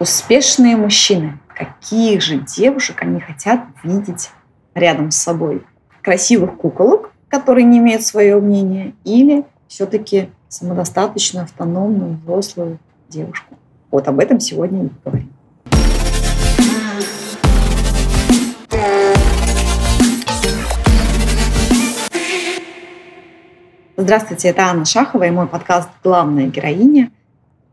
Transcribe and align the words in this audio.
Успешные 0.00 0.76
мужчины. 0.76 1.38
Каких 1.54 2.22
же 2.22 2.38
девушек 2.38 3.02
они 3.02 3.20
хотят 3.20 3.66
видеть 3.84 4.30
рядом 4.74 5.10
с 5.10 5.16
собой? 5.16 5.62
Красивых 6.00 6.56
куколок, 6.56 7.10
которые 7.28 7.66
не 7.66 7.76
имеют 7.76 8.02
свое 8.02 8.40
мнение, 8.40 8.94
или 9.04 9.44
все-таки 9.68 10.30
самодостаточную, 10.48 11.44
автономную, 11.44 12.18
взрослую 12.24 12.78
девушку? 13.10 13.58
Вот 13.90 14.08
об 14.08 14.20
этом 14.20 14.40
сегодня 14.40 14.86
и 14.86 14.88
поговорим. 14.88 15.32
Здравствуйте, 23.98 24.48
это 24.48 24.62
Анна 24.62 24.86
Шахова 24.86 25.24
и 25.24 25.30
мой 25.30 25.46
подкаст 25.46 25.90
«Главная 26.02 26.46
героиня». 26.46 27.10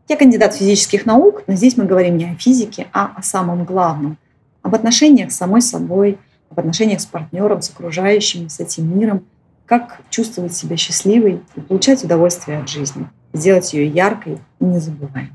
Я 0.08 0.16
кандидат 0.16 0.54
физических 0.54 1.04
наук, 1.04 1.42
но 1.46 1.54
здесь 1.54 1.76
мы 1.76 1.84
говорим 1.84 2.16
не 2.16 2.24
о 2.24 2.34
физике, 2.34 2.86
а 2.94 3.12
о 3.14 3.22
самом 3.22 3.64
главном. 3.64 4.16
Об 4.62 4.74
отношениях 4.74 5.30
с 5.30 5.36
самой 5.36 5.60
собой, 5.60 6.18
об 6.50 6.58
отношениях 6.58 7.02
с 7.02 7.06
партнером, 7.06 7.60
с 7.60 7.68
окружающими, 7.68 8.48
с 8.48 8.58
этим 8.58 8.98
миром. 8.98 9.26
Как 9.66 10.00
чувствовать 10.08 10.54
себя 10.54 10.78
счастливой 10.78 11.42
и 11.56 11.60
получать 11.60 12.02
удовольствие 12.02 12.58
от 12.58 12.70
жизни. 12.70 13.06
Сделать 13.34 13.74
ее 13.74 13.86
яркой 13.86 14.38
и 14.60 14.64
незабываемой. 14.64 15.32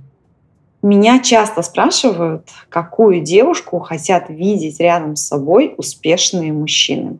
Меня 0.81 1.19
часто 1.19 1.61
спрашивают, 1.61 2.49
какую 2.69 3.21
девушку 3.21 3.77
хотят 3.79 4.29
видеть 4.29 4.79
рядом 4.79 5.15
с 5.15 5.27
собой 5.27 5.75
успешные 5.77 6.51
мужчины. 6.51 7.19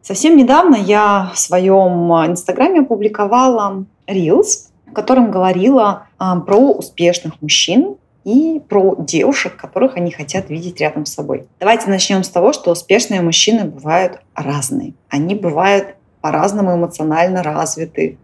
Совсем 0.00 0.38
недавно 0.38 0.76
я 0.76 1.30
в 1.34 1.38
своем 1.38 2.10
инстаграме 2.26 2.80
опубликовала 2.80 3.84
Reels, 4.08 4.70
в 4.86 4.94
котором 4.94 5.30
говорила 5.30 6.06
про 6.46 6.72
успешных 6.72 7.40
мужчин 7.40 7.96
и 8.24 8.60
про 8.68 8.94
девушек, 8.96 9.56
которых 9.56 9.96
они 9.96 10.10
хотят 10.10 10.50
видеть 10.50 10.80
рядом 10.80 11.06
с 11.06 11.14
собой. 11.14 11.46
Давайте 11.58 11.90
начнем 11.90 12.22
с 12.22 12.28
того, 12.28 12.52
что 12.52 12.70
успешные 12.70 13.20
мужчины 13.20 13.64
бывают 13.64 14.20
разные. 14.34 14.94
Они 15.08 15.34
бывают 15.34 15.96
по-разному 16.20 16.76
эмоционально 16.76 17.42
развиты. 17.42 18.18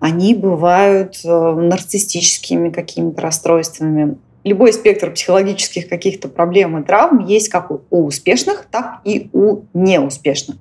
Они 0.00 0.34
бывают 0.34 1.20
э, 1.24 1.28
нарциссическими 1.28 2.70
какими-то 2.70 3.22
расстройствами. 3.22 4.18
Любой 4.44 4.72
спектр 4.72 5.10
психологических 5.10 5.88
каких-то 5.88 6.28
проблем 6.28 6.78
и 6.78 6.84
травм 6.84 7.24
есть 7.24 7.48
как 7.48 7.70
у 7.70 7.80
успешных, 7.90 8.66
так 8.70 9.00
и 9.04 9.28
у 9.32 9.62
неуспешных. 9.74 10.56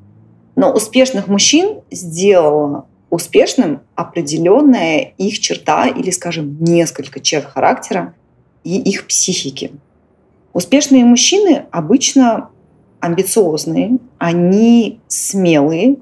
Но 0.56 0.74
успешных 0.74 1.28
мужчин 1.28 1.82
сделала 1.92 2.88
успешным 3.10 3.82
определенная 3.96 5.14
их 5.18 5.40
черта 5.40 5.88
или, 5.88 6.10
скажем, 6.12 6.58
несколько 6.60 7.20
черт 7.20 7.46
характера 7.46 8.14
и 8.64 8.78
их 8.78 9.08
психики. 9.08 9.72
Успешные 10.54 11.06
мужчины 11.06 11.66
обычно 11.72 12.50
амбициозные, 13.00 13.98
они 14.18 15.00
смелые, 15.08 15.98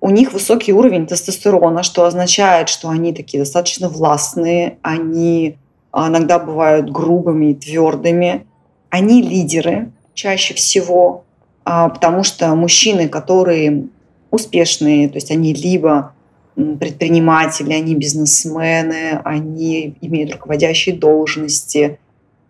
у 0.00 0.10
них 0.10 0.32
высокий 0.32 0.72
уровень 0.72 1.06
тестостерона, 1.06 1.82
что 1.82 2.04
означает, 2.04 2.68
что 2.68 2.88
они 2.88 3.12
такие 3.12 3.42
достаточно 3.42 3.88
властные, 3.88 4.78
они 4.82 5.56
иногда 5.92 6.38
бывают 6.38 6.90
грубыми 6.90 7.52
и 7.52 7.54
твердыми, 7.54 8.46
они 8.90 9.22
лидеры 9.22 9.90
чаще 10.14 10.54
всего, 10.54 11.24
а, 11.64 11.88
потому 11.88 12.22
что 12.22 12.54
мужчины, 12.54 13.08
которые 13.08 13.88
успешные, 14.30 15.08
то 15.08 15.16
есть 15.16 15.30
они 15.30 15.54
либо 15.54 16.12
предприниматели, 16.56 17.72
они 17.72 17.94
бизнесмены, 17.94 19.20
они 19.24 19.94
имеют 20.00 20.32
руководящие 20.32 20.96
должности, 20.96 21.98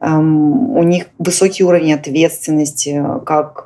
у 0.00 0.82
них 0.82 1.06
высокий 1.18 1.64
уровень 1.64 1.94
ответственности, 1.94 3.02
как 3.24 3.64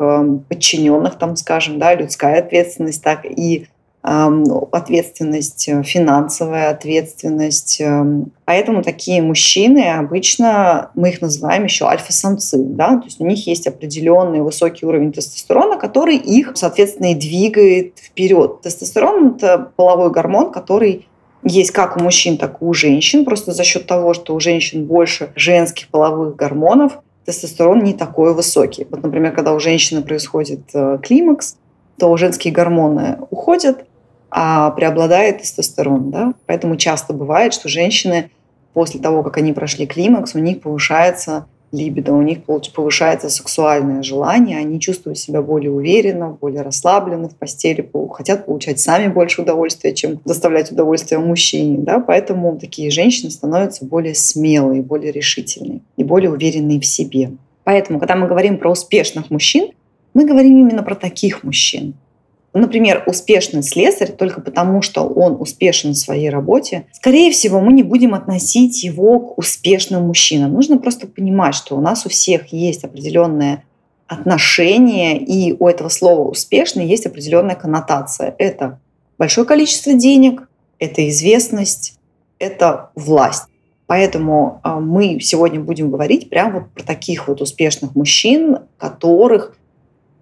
подчиненных, 0.48 1.18
там, 1.18 1.36
скажем, 1.36 1.78
да, 1.78 1.94
людская 1.94 2.38
ответственность, 2.38 3.02
так 3.02 3.24
и 3.24 3.66
ответственность, 4.02 5.68
э, 5.68 5.82
финансовая 5.82 6.70
ответственность. 6.70 7.82
Поэтому 8.46 8.82
такие 8.82 9.20
мужчины 9.20 9.92
обычно, 9.92 10.90
мы 10.94 11.10
их 11.10 11.20
называем 11.20 11.64
еще 11.64 11.84
альфа-самцы. 11.84 12.58
Да? 12.58 12.96
То 12.96 13.04
есть 13.04 13.20
у 13.20 13.26
них 13.26 13.46
есть 13.46 13.66
определенный 13.66 14.40
высокий 14.40 14.86
уровень 14.86 15.12
тестостерона, 15.12 15.76
который 15.76 16.16
их, 16.16 16.52
соответственно, 16.54 17.12
и 17.12 17.14
двигает 17.14 17.98
вперед. 17.98 18.62
Тестостерон– 18.62 19.34
это 19.36 19.70
половой 19.76 20.10
гормон, 20.10 20.50
который 20.50 21.06
есть 21.42 21.70
как 21.70 21.96
у 21.96 22.00
мужчин, 22.00 22.38
так 22.38 22.62
и 22.62 22.64
у 22.64 22.72
женщин. 22.72 23.24
Просто 23.24 23.52
за 23.52 23.64
счет 23.64 23.86
того, 23.86 24.14
что 24.14 24.34
у 24.34 24.40
женщин 24.40 24.86
больше 24.86 25.30
женских 25.36 25.88
половых 25.88 26.36
гормонов, 26.36 27.00
тестостерон 27.26 27.82
не 27.82 27.92
такой 27.92 28.34
высокий. 28.34 28.86
Вот, 28.90 29.02
например, 29.02 29.32
когда 29.32 29.52
у 29.52 29.60
женщины 29.60 30.02
происходит 30.02 30.62
э, 30.74 30.98
климакс, 31.02 31.56
то 31.98 32.16
женские 32.16 32.52
гормоны 32.52 33.18
уходят, 33.30 33.84
а 34.30 34.70
преобладает 34.70 35.38
тестостерон. 35.38 36.10
Да? 36.10 36.34
Поэтому 36.46 36.76
часто 36.76 37.12
бывает, 37.12 37.52
что 37.52 37.68
женщины 37.68 38.30
после 38.72 39.00
того, 39.00 39.22
как 39.22 39.36
они 39.38 39.52
прошли 39.52 39.86
климакс, 39.86 40.34
у 40.34 40.38
них 40.38 40.60
повышается 40.60 41.46
либидо, 41.72 42.12
у 42.12 42.22
них 42.22 42.42
повышается 42.44 43.28
сексуальное 43.30 44.02
желание, 44.02 44.58
они 44.58 44.80
чувствуют 44.80 45.18
себя 45.18 45.40
более 45.40 45.70
уверенно, 45.70 46.30
более 46.30 46.62
расслабленно 46.62 47.28
в 47.28 47.36
постели, 47.36 47.88
хотят 48.12 48.46
получать 48.46 48.80
сами 48.80 49.06
больше 49.06 49.42
удовольствия, 49.42 49.94
чем 49.94 50.20
доставлять 50.24 50.72
удовольствие 50.72 51.20
мужчине. 51.20 51.78
Да? 51.78 52.00
Поэтому 52.00 52.58
такие 52.58 52.90
женщины 52.90 53.30
становятся 53.30 53.84
более 53.84 54.14
смелые, 54.14 54.82
более 54.82 55.12
решительные 55.12 55.80
и 55.96 56.02
более 56.02 56.30
уверенные 56.30 56.80
в 56.80 56.86
себе. 56.86 57.32
Поэтому, 57.62 58.00
когда 58.00 58.16
мы 58.16 58.26
говорим 58.26 58.58
про 58.58 58.72
успешных 58.72 59.30
мужчин, 59.30 59.70
мы 60.12 60.24
говорим 60.24 60.58
именно 60.58 60.82
про 60.82 60.96
таких 60.96 61.44
мужчин. 61.44 61.94
Например, 62.52 63.04
успешный 63.06 63.62
слесарь 63.62 64.10
только 64.10 64.40
потому, 64.40 64.82
что 64.82 65.02
он 65.02 65.40
успешен 65.40 65.92
в 65.92 65.98
своей 65.98 66.30
работе, 66.30 66.86
скорее 66.92 67.30
всего, 67.30 67.60
мы 67.60 67.72
не 67.72 67.84
будем 67.84 68.12
относить 68.12 68.82
его 68.82 69.20
к 69.20 69.38
успешным 69.38 70.06
мужчинам. 70.08 70.52
Нужно 70.52 70.78
просто 70.78 71.06
понимать, 71.06 71.54
что 71.54 71.76
у 71.76 71.80
нас 71.80 72.06
у 72.06 72.08
всех 72.08 72.52
есть 72.52 72.82
определенное 72.82 73.62
отношение, 74.08 75.18
и 75.18 75.54
у 75.56 75.68
этого 75.68 75.88
слова 75.88 76.28
«успешный» 76.28 76.84
есть 76.84 77.06
определенная 77.06 77.54
коннотация. 77.54 78.34
Это 78.38 78.80
большое 79.16 79.46
количество 79.46 79.92
денег, 79.92 80.48
это 80.80 81.08
известность, 81.08 81.94
это 82.40 82.90
власть. 82.96 83.44
Поэтому 83.86 84.60
а, 84.64 84.80
мы 84.80 85.20
сегодня 85.20 85.60
будем 85.60 85.90
говорить 85.90 86.28
прямо 86.28 86.60
вот 86.60 86.70
про 86.70 86.82
таких 86.82 87.28
вот 87.28 87.40
успешных 87.40 87.94
мужчин, 87.94 88.58
которых 88.78 89.56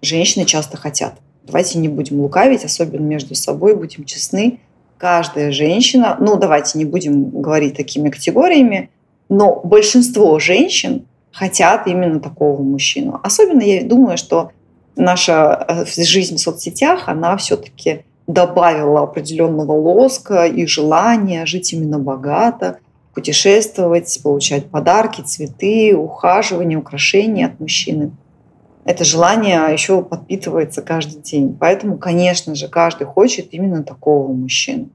женщины 0.03 0.45
часто 0.45 0.77
хотят. 0.77 1.15
Давайте 1.48 1.78
не 1.78 1.88
будем 1.88 2.20
лукавить, 2.20 2.64
особенно 2.64 3.00
между 3.00 3.34
собой, 3.34 3.75
будем 3.75 4.04
честны. 4.04 4.60
Каждая 4.98 5.50
женщина, 5.50 6.16
ну 6.20 6.36
давайте 6.36 6.76
не 6.76 6.84
будем 6.84 7.31
говорить 7.31 7.76
такими 7.76 8.10
категориями, 8.10 8.91
но 9.31 9.60
большинство 9.64 10.38
женщин 10.38 11.06
хотят 11.32 11.86
именно 11.86 12.20
такого 12.20 12.60
мужчину. 12.62 13.19
Особенно 13.22 13.62
я 13.62 13.82
думаю, 13.82 14.19
что 14.19 14.50
наша 14.94 15.64
э, 15.69 16.03
жизнь 16.03 16.36
в 16.36 16.41
соцсетях, 16.41 17.09
она 17.09 17.36
все-таки 17.38 18.03
добавила 18.26 19.03
определенного 19.03 19.72
лоска 19.72 20.44
и 20.44 20.66
желания 20.66 21.47
жить 21.47 21.72
именно 21.72 21.98
богато, 21.98 22.78
путешествовать, 23.15 24.20
получать 24.22 24.66
подарки, 24.66 25.22
цветы, 25.22 25.97
ухаживание, 25.97 26.78
украшения 26.78 27.47
от 27.47 27.59
мужчины 27.59 28.10
это 28.88 29.04
желание 29.04 29.71
еще 29.71 30.00
подпитывается 30.03 30.81
каждый 30.81 31.21
день. 31.21 31.54
Поэтому, 31.60 31.99
конечно 31.99 32.54
же, 32.54 32.69
каждый 32.69 33.04
хочет 33.06 33.49
именно 33.53 33.82
такого 33.82 34.32
мужчину. 34.32 34.88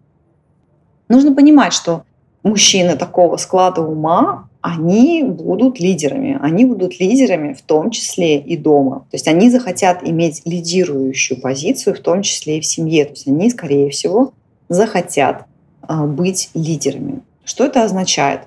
Нужно 1.10 1.36
понимать, 1.36 1.74
что 1.74 2.04
мужчины 2.42 2.96
такого 2.98 3.38
склада 3.38 3.82
ума, 3.82 4.50
они 4.62 5.22
будут 5.22 5.80
лидерами. 5.80 6.40
Они 6.42 6.66
будут 6.66 7.00
лидерами 7.00 7.54
в 7.54 7.62
том 7.62 7.92
числе 7.92 8.40
и 8.40 8.58
дома. 8.58 9.02
То 9.12 9.16
есть 9.16 9.28
они 9.28 9.52
захотят 9.52 10.00
иметь 10.02 10.42
лидирующую 10.44 11.40
позицию, 11.40 11.96
в 11.96 12.00
том 12.00 12.24
числе 12.24 12.58
и 12.58 12.62
в 12.62 12.66
семье. 12.66 13.06
То 13.06 13.12
есть 13.12 13.28
они, 13.28 13.48
скорее 13.52 13.92
всего, 13.92 14.34
захотят 14.70 15.46
а, 15.84 16.08
быть 16.08 16.50
лидерами. 16.56 17.20
Что 17.46 17.64
это 17.64 17.84
означает? 17.84 18.42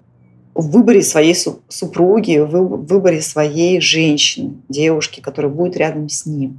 В 0.57 0.71
выборе 0.71 1.03
своей 1.03 1.37
супруги, 1.69 2.39
в 2.39 2.87
выборе 2.87 3.21
своей 3.21 3.81
женщины, 3.81 4.55
девушки, 4.69 5.21
которая 5.21 5.53
будет 5.53 5.77
рядом 5.77 6.09
с 6.09 6.25
ним. 6.25 6.59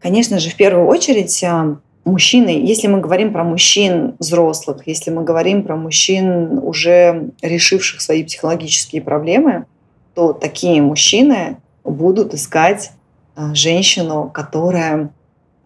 Конечно 0.00 0.38
же, 0.38 0.50
в 0.50 0.56
первую 0.56 0.86
очередь 0.86 1.44
а, 1.44 1.76
мужчины, 2.04 2.48
если 2.48 2.86
мы 2.86 3.00
говорим 3.00 3.32
про 3.32 3.44
мужчин 3.44 4.14
взрослых, 4.18 4.86
если 4.86 5.10
мы 5.10 5.24
говорим 5.24 5.62
про 5.62 5.76
мужчин, 5.76 6.58
уже 6.58 7.30
решивших 7.42 8.00
свои 8.00 8.24
психологические 8.24 9.02
проблемы, 9.02 9.66
то 10.14 10.32
такие 10.32 10.80
мужчины 10.80 11.58
будут 11.84 12.34
искать 12.34 12.92
а, 13.36 13.54
женщину, 13.54 14.30
которая 14.32 15.10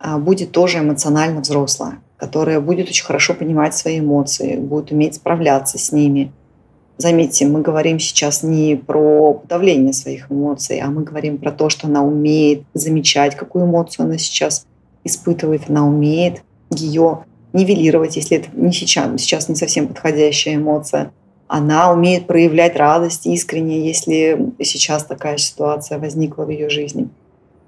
а, 0.00 0.18
будет 0.18 0.50
тоже 0.50 0.78
эмоционально 0.78 1.40
взрослая, 1.42 2.00
которая 2.16 2.60
будет 2.60 2.88
очень 2.88 3.04
хорошо 3.04 3.34
понимать 3.34 3.74
свои 3.74 4.00
эмоции, 4.00 4.56
будет 4.56 4.90
уметь 4.90 5.14
справляться 5.16 5.78
с 5.78 5.92
ними, 5.92 6.32
Заметьте, 7.00 7.46
мы 7.46 7.62
говорим 7.62 8.00
сейчас 8.00 8.42
не 8.42 8.74
про 8.74 9.34
подавление 9.34 9.92
своих 9.92 10.32
эмоций, 10.32 10.80
а 10.80 10.88
мы 10.88 11.04
говорим 11.04 11.38
про 11.38 11.52
то, 11.52 11.68
что 11.68 11.86
она 11.86 12.02
умеет 12.02 12.64
замечать, 12.74 13.36
какую 13.36 13.66
эмоцию 13.66 14.06
она 14.06 14.18
сейчас 14.18 14.66
испытывает, 15.04 15.70
она 15.70 15.86
умеет 15.86 16.42
ее 16.70 17.24
нивелировать, 17.52 18.16
если 18.16 18.38
это 18.38 18.48
не 18.52 18.72
сейчас, 18.72 19.20
сейчас 19.20 19.48
не 19.48 19.54
совсем 19.54 19.86
подходящая 19.86 20.56
эмоция. 20.56 21.12
Она 21.46 21.92
умеет 21.92 22.26
проявлять 22.26 22.74
радость 22.74 23.26
искренне, 23.26 23.86
если 23.86 24.52
сейчас 24.60 25.04
такая 25.04 25.36
ситуация 25.36 26.00
возникла 26.00 26.42
в 26.46 26.50
ее 26.50 26.68
жизни. 26.68 27.08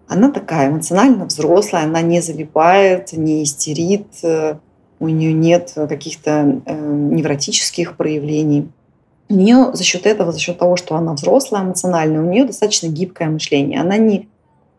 Она 0.08 0.32
такая 0.32 0.70
эмоционально 0.70 1.26
взрослая, 1.26 1.84
она 1.84 2.02
не 2.02 2.20
залипает, 2.20 3.12
не 3.12 3.44
истерит, 3.44 4.08
э, 4.24 4.56
у 4.98 5.08
нее 5.08 5.32
нет 5.32 5.72
каких-то 5.76 6.60
э, 6.66 6.74
невротических 6.74 7.96
проявлений 7.96 8.68
у 9.30 9.34
нее 9.34 9.70
за 9.72 9.84
счет 9.84 10.06
этого, 10.06 10.32
за 10.32 10.40
счет 10.40 10.58
того, 10.58 10.76
что 10.76 10.96
она 10.96 11.14
взрослая 11.14 11.62
эмоционально, 11.62 12.20
у 12.20 12.28
нее 12.28 12.44
достаточно 12.44 12.88
гибкое 12.88 13.28
мышление. 13.28 13.80
Она 13.80 13.96
не, 13.96 14.28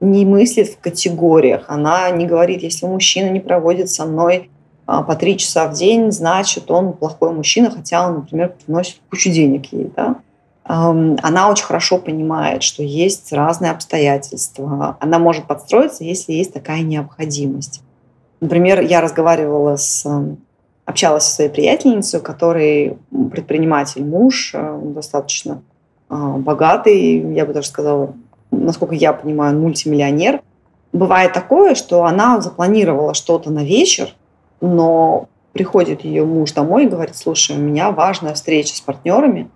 не 0.02 0.26
мыслит 0.26 0.70
в 0.70 0.80
категориях. 0.80 1.66
Она 1.68 2.10
не 2.12 2.26
говорит, 2.28 2.62
если 2.62 2.86
мужчина 2.86 3.30
не 3.30 3.40
проводит 3.40 3.90
со 3.90 4.06
мной 4.06 4.50
а, 4.86 5.04
по 5.04 5.16
три 5.16 5.38
часа 5.38 5.68
в 5.70 5.74
день, 5.74 6.12
значит, 6.12 6.70
он 6.70 6.94
плохой 6.94 7.34
мужчина, 7.34 7.72
хотя 7.72 8.08
он, 8.08 8.16
например, 8.16 8.54
приносит 8.66 8.98
кучу 9.10 9.32
денег 9.32 9.72
ей. 9.72 9.90
Да? 9.96 10.18
Она 10.64 11.50
очень 11.50 11.66
хорошо 11.66 11.98
понимает, 11.98 12.62
что 12.62 12.84
есть 12.84 13.34
разные 13.34 13.72
обстоятельства. 13.72 14.98
Она 15.00 15.18
может 15.18 15.48
подстроиться, 15.48 16.04
если 16.04 16.34
есть 16.34 16.54
такая 16.54 16.82
необходимость. 16.82 17.82
Например, 18.42 18.82
я 18.82 19.02
разговаривала 19.02 19.76
с 19.76 20.06
общалась 20.86 21.24
со 21.24 21.36
своей 21.36 21.50
приятельницей, 21.50 22.20
у 22.20 22.24
которой 22.24 22.98
предприниматель 23.32 24.04
муж, 24.04 24.52
э, 24.54 24.80
достаточно 24.84 25.62
а, 26.10 26.38
богатый, 26.38 27.34
я 27.34 27.46
бы 27.46 27.54
даже 27.54 27.68
сказала, 27.68 28.14
насколько 28.52 28.96
я 28.96 29.14
понимаю, 29.14 29.58
мультимиллионер. 29.58 30.42
Бывает 30.92 31.32
такое, 31.32 31.74
что 31.76 32.04
она 32.04 32.42
запланировала 32.42 33.14
что-то 33.14 33.50
на 33.50 33.64
вечер, 33.64 34.14
но 34.60 35.30
приходит 35.54 36.04
ее 36.04 36.26
муж 36.26 36.52
домой 36.52 36.86
и 36.86 36.90
говорит, 36.90 37.16
слушай, 37.16 37.56
у 37.56 37.60
меня 37.60 37.92
важная 37.92 38.34
встреча 38.34 38.76
с 38.76 38.82
партнерами, 38.82 39.50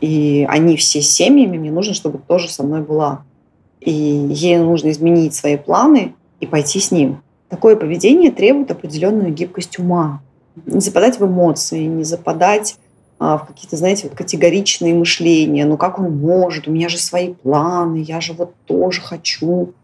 и 0.00 0.44
они 0.48 0.76
все 0.76 1.02
с 1.02 1.10
семьями, 1.10 1.58
мне 1.58 1.70
нужно, 1.70 1.94
чтобы 1.94 2.18
тоже 2.18 2.48
со 2.48 2.64
мной 2.64 2.80
была. 2.80 3.22
И 3.80 3.92
ей 3.92 4.58
нужно 4.58 4.90
изменить 4.90 5.34
свои 5.34 5.56
планы 5.56 6.14
и 6.40 6.46
пойти 6.46 6.80
с 6.80 6.90
ним. 6.90 7.22
Такое 7.48 7.76
поведение 7.76 8.32
требует 8.32 8.70
определенную 8.72 9.32
гибкость 9.32 9.78
ума 9.78 10.20
не 10.66 10.80
западать 10.80 11.18
в 11.18 11.24
эмоции, 11.24 11.84
не 11.84 12.04
западать 12.04 12.76
а, 13.18 13.38
в 13.38 13.46
какие-то, 13.46 13.76
знаете, 13.76 14.08
вот 14.08 14.16
категоричные 14.16 14.94
мышления. 14.94 15.64
Ну 15.64 15.76
как 15.76 15.98
он 15.98 16.16
может? 16.16 16.66
У 16.66 16.72
меня 16.72 16.88
же 16.88 16.98
свои 16.98 17.34
планы, 17.34 18.02
я 18.02 18.20
же 18.20 18.32
вот 18.32 18.54
тоже 18.66 19.00
хочу. 19.00 19.74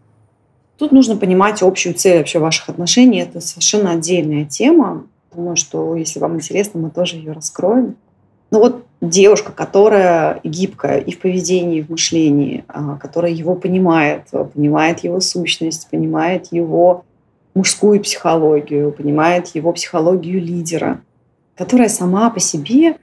Тут 0.77 0.91
нужно 0.91 1.15
понимать 1.15 1.61
общую 1.61 1.95
цель 1.95 2.17
вообще 2.17 2.39
ваших 2.39 2.69
отношений. 2.69 3.19
Это 3.19 3.41
совершенно 3.41 3.91
отдельная 3.91 4.45
тема. 4.45 5.05
Думаю, 5.33 5.55
что 5.55 5.95
если 5.95 6.19
вам 6.19 6.35
интересно, 6.35 6.79
мы 6.79 6.89
тоже 6.89 7.17
ее 7.17 7.31
раскроем. 7.31 7.95
Ну 8.51 8.59
вот 8.59 8.85
девушка, 8.99 9.51
которая 9.51 10.39
гибкая 10.43 10.99
и 10.99 11.11
в 11.11 11.19
поведении, 11.19 11.79
и 11.79 11.83
в 11.83 11.89
мышлении, 11.89 12.65
а, 12.67 12.97
которая 12.97 13.31
его 13.31 13.55
понимает, 13.55 14.23
понимает 14.53 15.03
его 15.03 15.19
сущность, 15.19 15.87
понимает 15.89 16.47
его 16.51 17.05
мужскую 17.59 17.99
психологию, 18.01 18.93
понимает 18.93 19.47
его 19.49 19.73
психологию 19.73 20.41
лидера, 20.41 21.01
которая 21.55 21.89
сама 21.89 22.29
по 22.29 22.39
себе 22.39 22.95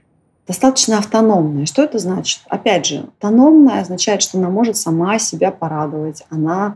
достаточно 0.47 0.97
автономная. 0.97 1.67
Что 1.67 1.83
это 1.83 1.99
значит? 1.99 2.41
Опять 2.47 2.87
же, 2.87 3.05
автономная 3.19 3.81
означает, 3.81 4.23
что 4.23 4.39
она 4.39 4.49
может 4.49 4.75
сама 4.75 5.19
себя 5.19 5.51
порадовать, 5.51 6.23
она 6.31 6.75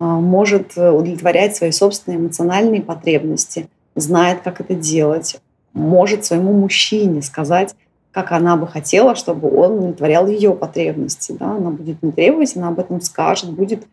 а, 0.00 0.04
может 0.04 0.72
удовлетворять 0.76 1.54
свои 1.54 1.70
собственные 1.70 2.18
эмоциональные 2.18 2.82
потребности, 2.82 3.68
знает, 3.94 4.40
как 4.42 4.60
это 4.60 4.74
делать, 4.74 5.40
может 5.72 6.24
своему 6.24 6.52
мужчине 6.52 7.22
сказать, 7.22 7.76
как 8.10 8.32
она 8.32 8.56
бы 8.56 8.66
хотела, 8.66 9.14
чтобы 9.14 9.56
он 9.56 9.74
удовлетворял 9.74 10.26
ее 10.26 10.52
потребности. 10.52 11.30
Да? 11.38 11.52
Она 11.52 11.70
будет 11.70 12.02
не 12.02 12.10
требовать, 12.10 12.56
она 12.56 12.68
об 12.68 12.80
этом 12.80 13.00
скажет, 13.00 13.50
будет 13.50 13.86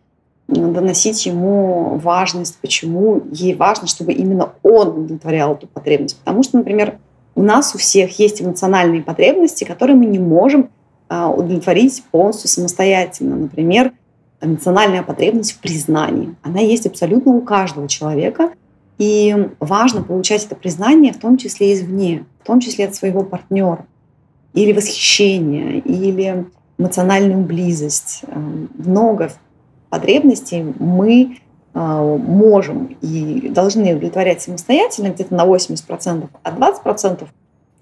доносить 0.48 1.26
ему 1.26 1.98
важность, 1.98 2.58
почему 2.62 3.24
ей 3.32 3.54
важно, 3.56 3.88
чтобы 3.88 4.14
именно 4.14 4.54
он 4.64 4.88
удовлетворял 4.90 5.54
эту 5.54 5.68
потребность. 5.68 6.18
Потому 6.20 6.44
что, 6.44 6.58
например, 6.58 6.98
у 7.36 7.44
нас 7.44 7.76
у 7.76 7.78
всех 7.78 8.18
есть 8.20 8.42
эмоциональные 8.42 9.04
потребности, 9.04 9.64
которые 9.64 9.96
мы 9.96 10.06
не 10.06 10.20
можем 10.20 10.70
а, 11.10 11.30
удовлетворить 11.30 12.04
полностью 12.12 12.50
самостоятельно. 12.50 13.36
Например, 13.36 13.92
эмоциональная 14.42 15.04
потребность 15.04 15.54
в 15.54 15.60
признании. 15.60 16.36
Она 16.44 16.60
есть 16.60 16.86
абсолютно 16.86 17.34
у 17.34 17.42
каждого 17.42 17.88
человека. 17.88 18.52
И 18.98 19.52
важно 19.60 20.02
получать 20.02 20.46
это 20.46 20.56
признание, 20.56 21.14
в 21.14 21.20
том 21.20 21.38
числе 21.38 21.74
извне, 21.74 22.26
в 22.42 22.48
том 22.48 22.60
числе 22.60 22.88
от 22.88 22.96
своего 22.96 23.24
партнера. 23.24 23.86
Или 24.54 24.74
восхищение, 24.74 25.80
или 25.80 26.46
эмоциональную 26.80 27.44
близость. 27.44 28.24
Много 28.76 29.32
потребностей 29.90 30.74
мы 30.80 31.38
а, 31.74 32.02
можем 32.02 32.98
и 33.02 33.50
должны 33.50 33.92
удовлетворять 33.92 34.42
самостоятельно 34.42 35.10
где-то 35.10 35.36
на 35.36 35.46
80%, 35.46 36.28
а 36.42 36.52
20% 36.52 37.26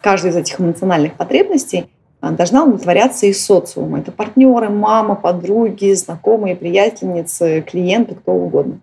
каждой 0.02 0.32
из 0.32 0.36
этих 0.36 0.60
эмоциональных 0.60 1.14
потребностей 1.14 1.90
а, 2.20 2.32
должна 2.32 2.64
удовлетворяться 2.64 3.26
из 3.26 3.44
социума. 3.46 4.00
Это 4.00 4.12
партнеры, 4.12 4.70
мама, 4.70 5.16
подруги, 5.16 5.94
знакомые, 5.94 6.56
приятельницы, 6.56 7.62
клиенты, 7.62 8.16
кто 8.16 8.34
угодно. 8.34 8.80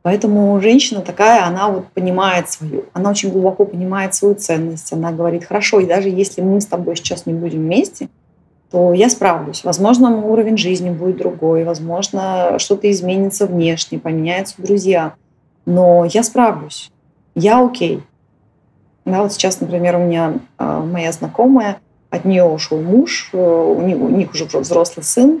Поэтому 0.00 0.60
женщина 0.60 1.00
такая, 1.00 1.46
она 1.46 1.68
вот 1.68 1.88
понимает 1.88 2.50
свою, 2.50 2.84
она 2.92 3.10
очень 3.10 3.30
глубоко 3.30 3.64
понимает 3.64 4.14
свою 4.14 4.34
ценность. 4.34 4.92
Она 4.92 5.12
говорит, 5.12 5.44
хорошо, 5.44 5.80
и 5.80 5.86
даже 5.86 6.08
если 6.08 6.40
мы 6.40 6.60
с 6.60 6.66
тобой 6.66 6.96
сейчас 6.96 7.26
не 7.26 7.32
будем 7.32 7.60
вместе, 7.60 8.08
то 8.74 8.92
я 8.92 9.08
справлюсь. 9.08 9.62
Возможно, 9.62 10.10
мой 10.10 10.32
уровень 10.32 10.58
жизни 10.58 10.90
будет 10.90 11.16
другой, 11.16 11.62
возможно, 11.62 12.58
что-то 12.58 12.90
изменится 12.90 13.46
внешне, 13.46 14.00
поменяются 14.00 14.56
друзья, 14.58 15.14
но 15.64 16.04
я 16.06 16.24
справлюсь, 16.24 16.90
я 17.36 17.64
окей. 17.64 18.02
Да, 19.04 19.22
вот 19.22 19.32
сейчас, 19.32 19.60
например, 19.60 19.94
у 19.94 20.00
меня 20.00 20.40
э, 20.58 20.82
моя 20.90 21.12
знакомая, 21.12 21.76
от 22.10 22.24
нее 22.24 22.42
ушел 22.42 22.80
муж, 22.80 23.30
э, 23.32 23.38
у, 23.38 23.80
них, 23.80 23.96
у 23.96 24.08
них 24.08 24.32
уже 24.32 24.46
взрослый 24.46 25.04
сын, 25.04 25.40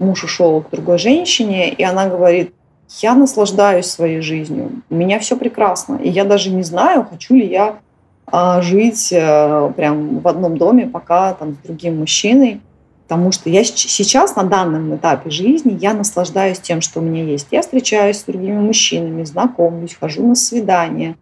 муж 0.00 0.24
ушел 0.24 0.60
к 0.62 0.70
другой 0.70 0.98
женщине, 0.98 1.70
и 1.70 1.84
она 1.84 2.08
говорит, 2.08 2.52
я 2.98 3.14
наслаждаюсь 3.14 3.86
своей 3.86 4.22
жизнью, 4.22 4.82
у 4.90 4.94
меня 4.96 5.20
все 5.20 5.36
прекрасно, 5.36 6.00
и 6.02 6.08
я 6.08 6.24
даже 6.24 6.50
не 6.50 6.64
знаю, 6.64 7.06
хочу 7.08 7.36
ли 7.36 7.46
я 7.46 7.78
а, 8.26 8.60
жить 8.60 9.12
э, 9.12 9.72
прям 9.76 10.18
в 10.18 10.26
одном 10.26 10.58
доме, 10.58 10.86
пока 10.86 11.32
там 11.34 11.54
с 11.54 11.66
другим 11.66 11.98
мужчиной. 11.98 12.60
Потому 13.06 13.30
что 13.30 13.48
я 13.48 13.62
сейчас 13.62 14.34
на 14.34 14.42
данном 14.42 14.96
этапе 14.96 15.30
жизни 15.30 15.78
я 15.80 15.94
наслаждаюсь 15.94 16.58
тем, 16.58 16.80
что 16.80 16.98
у 16.98 17.04
меня 17.04 17.22
есть. 17.22 17.46
Я 17.52 17.62
встречаюсь 17.62 18.18
с 18.18 18.24
другими 18.24 18.58
мужчинами, 18.58 19.22
знакомлюсь, 19.22 19.94
хожу 19.94 20.26
на 20.26 20.34
свидания. 20.34 21.16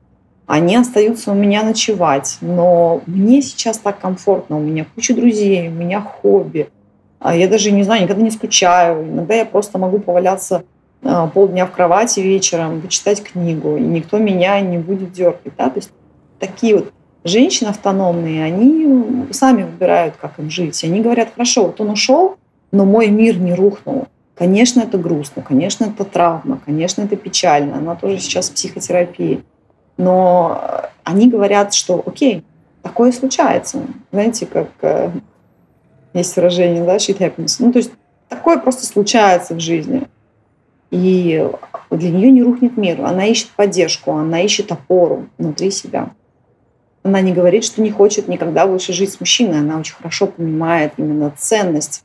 Они 0.46 0.76
остаются 0.76 1.32
у 1.32 1.34
меня 1.34 1.62
ночевать. 1.62 2.38
Но 2.40 3.02
мне 3.06 3.42
сейчас 3.42 3.76
так 3.76 3.98
комфортно. 3.98 4.56
У 4.56 4.60
меня 4.60 4.86
куча 4.94 5.14
друзей, 5.14 5.68
у 5.68 5.72
меня 5.72 6.00
хобби. 6.00 6.68
А 7.18 7.36
я 7.36 7.48
даже 7.48 7.70
не 7.70 7.82
знаю, 7.82 8.04
никогда 8.04 8.22
не 8.22 8.30
скучаю. 8.30 9.04
Иногда 9.04 9.34
я 9.34 9.44
просто 9.44 9.76
могу 9.76 9.98
поваляться 9.98 10.64
э, 11.02 11.28
полдня 11.34 11.66
в 11.66 11.70
кровати 11.70 12.20
вечером, 12.20 12.80
почитать 12.80 13.22
книгу, 13.22 13.76
и 13.76 13.82
никто 13.82 14.16
меня 14.16 14.58
не 14.62 14.78
будет 14.78 15.12
дергать. 15.12 15.52
Да? 15.58 15.68
То 15.68 15.80
есть 15.80 15.90
такие 16.46 16.76
вот 16.76 16.92
женщины 17.24 17.68
автономные, 17.68 18.44
они 18.44 19.26
сами 19.32 19.62
выбирают, 19.62 20.14
как 20.20 20.38
им 20.38 20.50
жить. 20.50 20.82
Они 20.84 21.00
говорят, 21.00 21.30
хорошо, 21.32 21.66
вот 21.66 21.80
он 21.80 21.90
ушел, 21.90 22.36
но 22.70 22.84
мой 22.84 23.08
мир 23.08 23.38
не 23.38 23.54
рухнул. 23.54 24.06
Конечно, 24.34 24.80
это 24.80 24.98
грустно, 24.98 25.42
конечно, 25.42 25.84
это 25.84 26.04
травма, 26.04 26.60
конечно, 26.64 27.02
это 27.02 27.16
печально. 27.16 27.78
Она 27.78 27.94
тоже 27.94 28.18
сейчас 28.18 28.50
в 28.50 28.54
психотерапии. 28.54 29.44
Но 29.96 30.82
они 31.04 31.30
говорят, 31.30 31.72
что 31.72 32.02
окей, 32.04 32.44
такое 32.82 33.12
случается. 33.12 33.78
Знаете, 34.10 34.46
как 34.46 34.68
э, 34.82 35.10
есть 36.14 36.34
выражение, 36.34 36.82
да, 36.82 36.96
shit 36.96 37.18
happens. 37.18 37.56
Ну, 37.60 37.72
то 37.72 37.78
есть 37.78 37.92
такое 38.28 38.58
просто 38.58 38.84
случается 38.86 39.54
в 39.54 39.60
жизни. 39.60 40.02
И 40.90 41.48
для 41.90 42.10
нее 42.10 42.32
не 42.32 42.42
рухнет 42.42 42.76
мир. 42.76 43.02
Она 43.04 43.26
ищет 43.26 43.50
поддержку, 43.50 44.12
она 44.12 44.40
ищет 44.40 44.72
опору 44.72 45.26
внутри 45.38 45.70
себя. 45.70 46.10
Она 47.04 47.20
не 47.20 47.32
говорит, 47.32 47.64
что 47.64 47.82
не 47.82 47.90
хочет 47.90 48.28
никогда 48.28 48.66
больше 48.66 48.94
жить 48.94 49.12
с 49.12 49.20
мужчиной. 49.20 49.60
Она 49.60 49.78
очень 49.78 49.94
хорошо 49.94 50.26
понимает 50.26 50.94
именно 50.96 51.32
ценность 51.36 52.02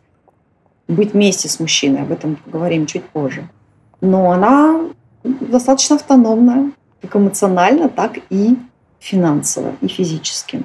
быть 0.89 1.13
вместе 1.13 1.47
с 1.47 1.59
мужчиной. 1.59 2.01
Об 2.01 2.11
этом 2.11 2.35
поговорим 2.35 2.85
чуть 2.85 3.05
позже. 3.05 3.47
Но 4.01 4.31
она 4.31 4.89
достаточно 5.23 5.95
автономная, 5.95 6.71
как 7.01 7.15
эмоционально, 7.15 7.87
так 7.87 8.19
и 8.29 8.57
финансово, 8.99 9.71
и 9.79 9.87
физически. 9.87 10.63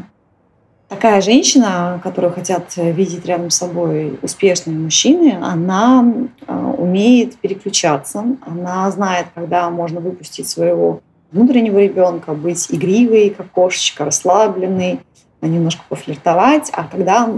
Такая 0.88 1.20
женщина, 1.20 2.00
которую 2.02 2.32
хотят 2.32 2.76
видеть 2.76 3.24
рядом 3.26 3.50
с 3.50 3.56
собой 3.56 4.18
успешные 4.20 4.76
мужчины, 4.76 5.38
она 5.40 6.04
э, 6.46 6.54
умеет 6.54 7.36
переключаться, 7.36 8.24
она 8.46 8.90
знает, 8.90 9.26
когда 9.34 9.70
можно 9.70 10.00
выпустить 10.00 10.48
своего 10.48 11.00
внутреннего 11.34 11.80
ребенка, 11.80 12.32
быть 12.32 12.68
игривой, 12.70 13.30
как 13.30 13.50
кошечка, 13.50 14.04
расслабленной, 14.04 15.00
немножко 15.42 15.82
пофлиртовать, 15.88 16.70
а 16.72 16.84
когда 16.84 17.28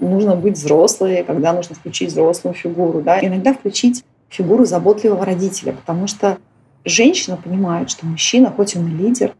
нужно 0.00 0.34
быть 0.34 0.56
взрослой, 0.56 1.22
когда 1.22 1.52
нужно 1.52 1.76
включить 1.76 2.08
взрослую 2.10 2.54
фигуру, 2.54 3.02
да, 3.02 3.20
иногда 3.20 3.52
включить 3.52 4.04
фигуру 4.30 4.64
заботливого 4.64 5.24
родителя, 5.24 5.72
потому 5.74 6.06
что 6.06 6.38
женщина 6.84 7.36
понимает, 7.36 7.90
что 7.90 8.06
мужчина, 8.06 8.50
хоть 8.50 8.74
он 8.74 8.88
и 8.88 8.90
лидер, 8.90 9.34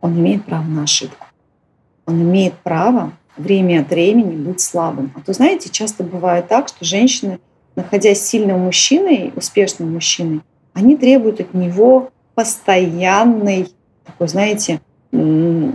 он 0.00 0.18
имеет 0.18 0.46
право 0.46 0.64
на 0.64 0.84
ошибку. 0.84 1.26
Он 2.06 2.20
имеет 2.22 2.54
право 2.54 3.12
время 3.36 3.82
от 3.82 3.90
времени 3.90 4.34
быть 4.34 4.60
слабым. 4.60 5.12
А 5.14 5.20
то, 5.20 5.32
знаете, 5.32 5.68
часто 5.68 6.02
бывает 6.02 6.48
так, 6.48 6.68
что 6.68 6.84
женщины, 6.84 7.38
находясь 7.76 8.24
сильным 8.24 8.60
мужчиной, 8.60 9.32
успешным 9.36 9.92
мужчиной, 9.92 10.40
они 10.72 10.96
требуют 10.96 11.40
от 11.40 11.52
него 11.54 12.10
постоянной 12.40 13.68
такой, 14.02 14.26
знаете, 14.28 14.80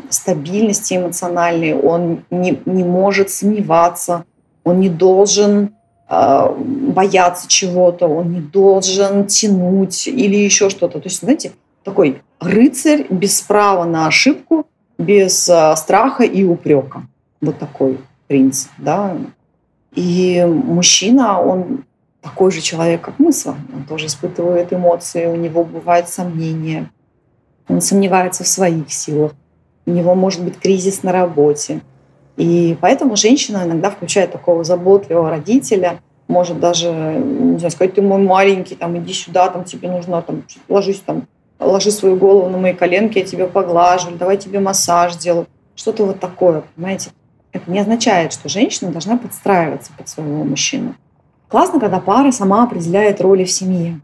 стабильности 0.10 0.96
эмоциональной, 0.96 1.76
он 1.76 2.24
не, 2.32 2.60
не 2.66 2.84
может 2.84 3.30
сомневаться, 3.30 4.26
он 4.64 4.80
не 4.80 4.90
должен 4.90 5.76
э, 6.10 6.56
бояться 6.58 7.48
чего-то, 7.48 8.08
он 8.08 8.32
не 8.32 8.40
должен 8.40 9.28
тянуть 9.28 10.08
или 10.08 10.38
еще 10.38 10.72
что-то. 10.72 11.00
То 11.00 11.08
есть, 11.08 11.20
знаете, 11.20 11.52
такой 11.84 12.24
рыцарь 12.40 13.06
без 13.12 13.42
права 13.42 13.86
на 13.86 14.08
ошибку, 14.08 14.66
без 14.98 15.48
э, 15.48 15.76
страха 15.76 16.24
и 16.24 16.44
упрека. 16.44 17.04
Вот 17.42 17.60
такой 17.60 18.00
принцип, 18.26 18.72
да. 18.80 19.16
И 19.94 20.44
мужчина, 20.44 21.40
он 21.40 21.84
такой 22.26 22.52
же 22.52 22.60
человек, 22.60 23.02
как 23.02 23.20
мы 23.20 23.32
с 23.32 23.46
вами. 23.46 23.64
Он 23.72 23.84
тоже 23.84 24.08
испытывает 24.08 24.74
эмоции, 24.74 25.28
у 25.28 25.36
него 25.36 25.64
бывают 25.64 26.10
сомнения, 26.10 26.90
он 27.70 27.82
сомневается 27.82 28.44
в 28.44 28.48
своих 28.48 28.92
силах, 28.92 29.34
у 29.86 29.92
него 29.92 30.16
может 30.16 30.44
быть 30.44 30.58
кризис 30.58 31.04
на 31.04 31.12
работе. 31.12 31.82
И 32.36 32.76
поэтому 32.82 33.16
женщина 33.16 33.62
иногда 33.64 33.92
включает 33.92 34.32
такого 34.32 34.64
заботливого 34.64 35.30
родителя, 35.30 36.00
может 36.28 36.60
даже, 36.60 36.90
не 36.92 37.60
знаю, 37.60 37.72
сказать, 37.72 37.94
ты 37.94 38.02
мой 38.02 38.20
маленький, 38.20 38.74
там, 38.74 38.98
иди 38.98 39.14
сюда, 39.14 39.48
там, 39.50 39.64
тебе 39.64 39.92
нужно, 39.92 40.20
там, 40.24 40.44
ложись 40.68 41.02
там, 41.06 41.28
ложи 41.60 41.92
свою 41.92 42.16
голову 42.16 42.50
на 42.50 42.58
мои 42.58 42.74
коленки, 42.74 43.20
я 43.20 43.26
тебя 43.26 43.46
поглажу, 43.46 44.10
давай 44.18 44.38
тебе 44.38 44.60
массаж 44.60 45.14
сделаю. 45.14 45.46
Что-то 45.76 46.06
вот 46.06 46.20
такое, 46.20 46.64
понимаете? 46.76 47.12
Это 47.52 47.70
не 47.70 47.80
означает, 47.80 48.34
что 48.34 48.50
женщина 48.50 48.90
должна 48.92 49.16
подстраиваться 49.16 49.92
под 49.96 50.10
своего 50.10 50.44
мужчину. 50.44 50.96
Классно, 51.48 51.80
когда 51.80 52.00
пара 52.00 52.32
сама 52.32 52.64
определяет 52.64 53.22
роли 53.22 53.44
в 53.44 53.52
семье. 53.52 54.00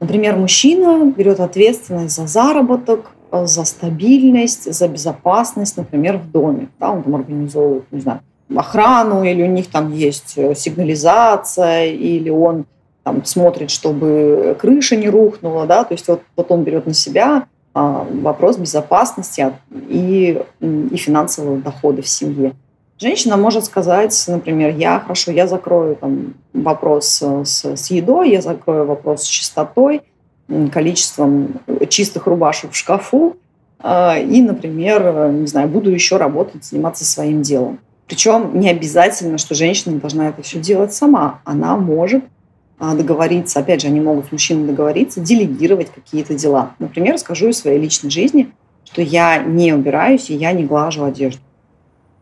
Например, 0.00 0.36
мужчина 0.36 1.12
берет 1.16 1.40
ответственность 1.40 2.16
за 2.16 2.26
заработок, 2.26 3.10
за 3.32 3.64
стабильность, 3.64 4.72
за 4.72 4.88
безопасность, 4.88 5.76
например, 5.76 6.18
в 6.18 6.30
доме. 6.30 6.68
Да, 6.78 6.90
он 6.90 7.02
там 7.02 7.14
организовывает, 7.14 7.84
не 7.90 8.00
знаю, 8.00 8.20
охрану, 8.56 9.22
или 9.22 9.42
у 9.42 9.46
них 9.46 9.68
там 9.68 9.92
есть 9.92 10.34
э, 10.36 10.54
сигнализация, 10.54 11.86
или 11.86 12.30
он 12.30 12.64
там 13.04 13.24
смотрит, 13.24 13.70
чтобы 13.70 14.56
крыша 14.60 14.96
не 14.96 15.08
рухнула, 15.08 15.66
да, 15.66 15.84
то 15.84 15.94
есть 15.94 16.08
вот, 16.08 16.22
вот 16.36 16.50
он 16.50 16.64
берет 16.64 16.86
на 16.86 16.94
себя 16.94 17.46
а, 17.72 18.06
вопрос 18.10 18.58
безопасности 18.58 19.52
и, 19.88 20.42
и 20.60 20.96
финансового 20.96 21.58
дохода 21.58 22.02
в 22.02 22.08
семье. 22.08 22.52
Женщина 23.00 23.38
может 23.38 23.64
сказать, 23.64 24.24
например, 24.28 24.76
я 24.76 25.00
хорошо, 25.00 25.32
я 25.32 25.46
закрою 25.46 25.96
там, 25.96 26.34
вопрос 26.52 27.22
с, 27.44 27.64
с 27.64 27.90
едой, 27.90 28.30
я 28.30 28.42
закрою 28.42 28.84
вопрос 28.84 29.22
с 29.22 29.26
чистотой, 29.26 30.02
количеством 30.70 31.60
чистых 31.88 32.26
рубашек 32.26 32.72
в 32.72 32.76
шкафу, 32.76 33.36
а, 33.78 34.18
и, 34.18 34.42
например, 34.42 35.30
не 35.30 35.46
знаю, 35.46 35.68
буду 35.68 35.90
еще 35.90 36.18
работать, 36.18 36.64
заниматься 36.64 37.06
своим 37.06 37.40
делом. 37.40 37.78
Причем 38.06 38.60
не 38.60 38.68
обязательно, 38.68 39.38
что 39.38 39.54
женщина 39.54 39.98
должна 39.98 40.28
это 40.28 40.42
все 40.42 40.58
делать 40.58 40.92
сама. 40.92 41.40
Она 41.44 41.78
может 41.78 42.24
а, 42.78 42.94
договориться, 42.94 43.60
опять 43.60 43.80
же, 43.80 43.86
они 43.86 44.00
могут 44.00 44.26
с 44.26 44.32
мужчиной 44.32 44.66
договориться, 44.66 45.20
делегировать 45.20 45.90
какие-то 45.90 46.34
дела. 46.34 46.72
Например, 46.78 47.16
скажу 47.16 47.48
из 47.48 47.60
своей 47.60 47.78
личной 47.78 48.10
жизни, 48.10 48.50
что 48.84 49.00
я 49.00 49.38
не 49.38 49.72
убираюсь 49.72 50.28
и 50.28 50.34
я 50.34 50.52
не 50.52 50.64
глажу 50.64 51.04
одежду. 51.04 51.40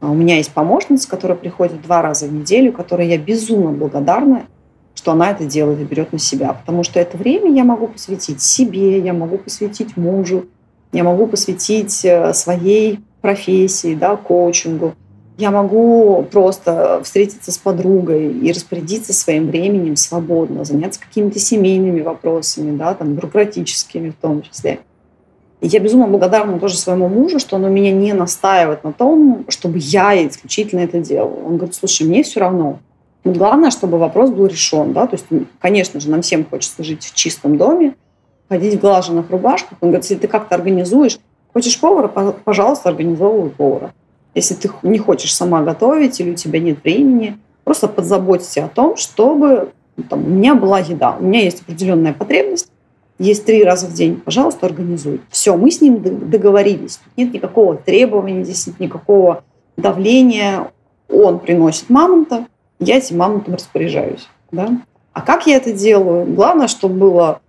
А 0.01 0.11
у 0.11 0.15
меня 0.15 0.37
есть 0.37 0.53
помощница, 0.53 1.09
которая 1.09 1.37
приходит 1.37 1.83
два 1.83 2.03
раза 2.03 2.27
в 2.27 2.33
неделю, 2.33 2.73
которой 2.73 3.09
я 3.09 3.19
безумно 3.19 3.73
благодарна, 3.73 4.47
что 4.95 5.13
она 5.13 5.31
это 5.31 5.45
делает 5.45 5.81
и 5.81 5.85
берет 5.85 6.13
на 6.13 6.19
себя. 6.19 6.53
Потому 6.53 6.85
что 6.85 7.01
это 7.01 7.17
время 7.17 7.53
я 7.53 7.65
могу 7.65 7.89
посвятить 7.89 8.41
себе, 8.41 8.99
я 8.99 9.13
могу 9.13 9.39
посвятить 9.39 9.97
мужу, 9.97 10.47
я 10.93 11.05
могу 11.05 11.27
посвятить 11.27 12.05
э, 12.05 12.33
своей 12.33 13.01
профессии, 13.21 13.95
да, 13.95 14.17
коучингу. 14.17 14.95
Я 15.37 15.51
могу 15.53 16.27
просто 16.33 17.01
встретиться 17.05 17.53
с 17.53 17.59
подругой 17.59 18.33
и 18.33 18.51
распорядиться 18.51 19.13
своим 19.13 19.47
временем 19.47 19.95
свободно, 19.95 20.65
заняться 20.65 21.01
какими-то 21.01 21.39
семейными 21.39 22.01
вопросами, 22.01 22.77
да, 22.77 22.95
там, 22.95 23.15
бюрократическими 23.15 24.11
в 24.11 24.17
том 24.17 24.43
числе. 24.43 24.81
Я 25.61 25.81
безумно 25.81 26.07
благодарна 26.07 26.59
тоже 26.61 26.77
своему 26.77 27.09
мужу, 27.09 27.41
что 27.41 27.57
он 27.57 27.65
у 27.65 27.69
меня 27.69 27.91
не 27.91 28.13
настаивает 28.13 28.85
на 28.85 28.93
том, 28.93 29.45
чтобы 29.49 29.79
я 29.81 30.15
исключительно 30.27 30.81
это 30.81 31.01
делала. 31.01 31.35
Он 31.45 31.57
говорит, 31.57 31.75
слушай, 31.75 32.07
мне 32.07 32.23
все 32.23 32.41
равно. 32.41 32.79
Но 33.25 33.33
главное, 33.33 33.71
чтобы 33.71 33.99
вопрос 33.99 34.31
был 34.31 34.47
решен. 34.47 34.93
Да? 34.93 35.07
То 35.07 35.17
есть, 35.17 35.27
конечно 35.61 35.99
же, 35.99 36.11
нам 36.11 36.23
всем 36.23 36.45
хочется 36.45 36.85
жить 36.85 37.05
в 37.05 37.15
чистом 37.15 37.59
доме, 37.59 37.97
ходить 38.49 38.77
в 38.77 38.81
глаженных 38.81 39.31
рубашках. 39.31 39.79
Он 39.81 39.91
говорит, 39.91 40.05
если 40.05 40.23
ты 40.23 40.29
как-то 40.29 40.55
организуешь, 40.55 41.19
хочешь 41.53 41.79
повара, 41.81 42.07
пожалуйста, 42.07 42.89
организовывай 42.89 43.51
повара. 43.51 43.93
Если 44.35 44.55
ты 44.55 44.71
не 44.83 44.99
хочешь 44.99 45.35
сама 45.35 45.63
готовить 45.63 46.21
или 46.21 46.31
у 46.31 46.35
тебя 46.35 46.61
нет 46.61 46.85
времени, 46.85 47.37
просто 47.65 47.89
подзаботься 47.89 48.65
о 48.65 48.69
том, 48.69 48.97
чтобы 48.97 49.73
ну, 49.97 50.05
там, 50.05 50.25
у 50.25 50.29
меня 50.29 50.55
была 50.55 50.79
еда, 50.79 51.17
у 51.19 51.25
меня 51.25 51.41
есть 51.43 51.63
определенная 51.63 52.13
потребность, 52.13 52.71
есть 53.19 53.45
три 53.45 53.65
раза 53.65 53.87
в 53.87 53.93
день, 53.93 54.21
пожалуйста, 54.25 54.67
организуй. 54.67 55.21
Все, 55.31 55.57
мы 55.57 55.71
с 55.71 55.81
ним 55.81 56.01
договорились. 56.31 57.01
Нет 57.17 57.33
никакого 57.33 57.77
требования, 57.77 58.45
здесь 58.45 58.67
нет 58.67 58.81
никакого 58.81 59.45
давления. 59.77 60.71
Он 61.09 61.39
приносит 61.39 61.91
мамонта, 61.91 62.47
я 62.79 62.99
этим 62.99 63.19
мамонтом 63.19 63.55
распоряжаюсь. 63.55 64.29
Да? 64.53 64.81
А 65.13 65.21
как 65.21 65.47
я 65.47 65.57
это 65.57 65.73
делаю? 65.73 66.27
Главное, 66.27 66.69
чтобы 66.69 66.95
было 66.95 67.41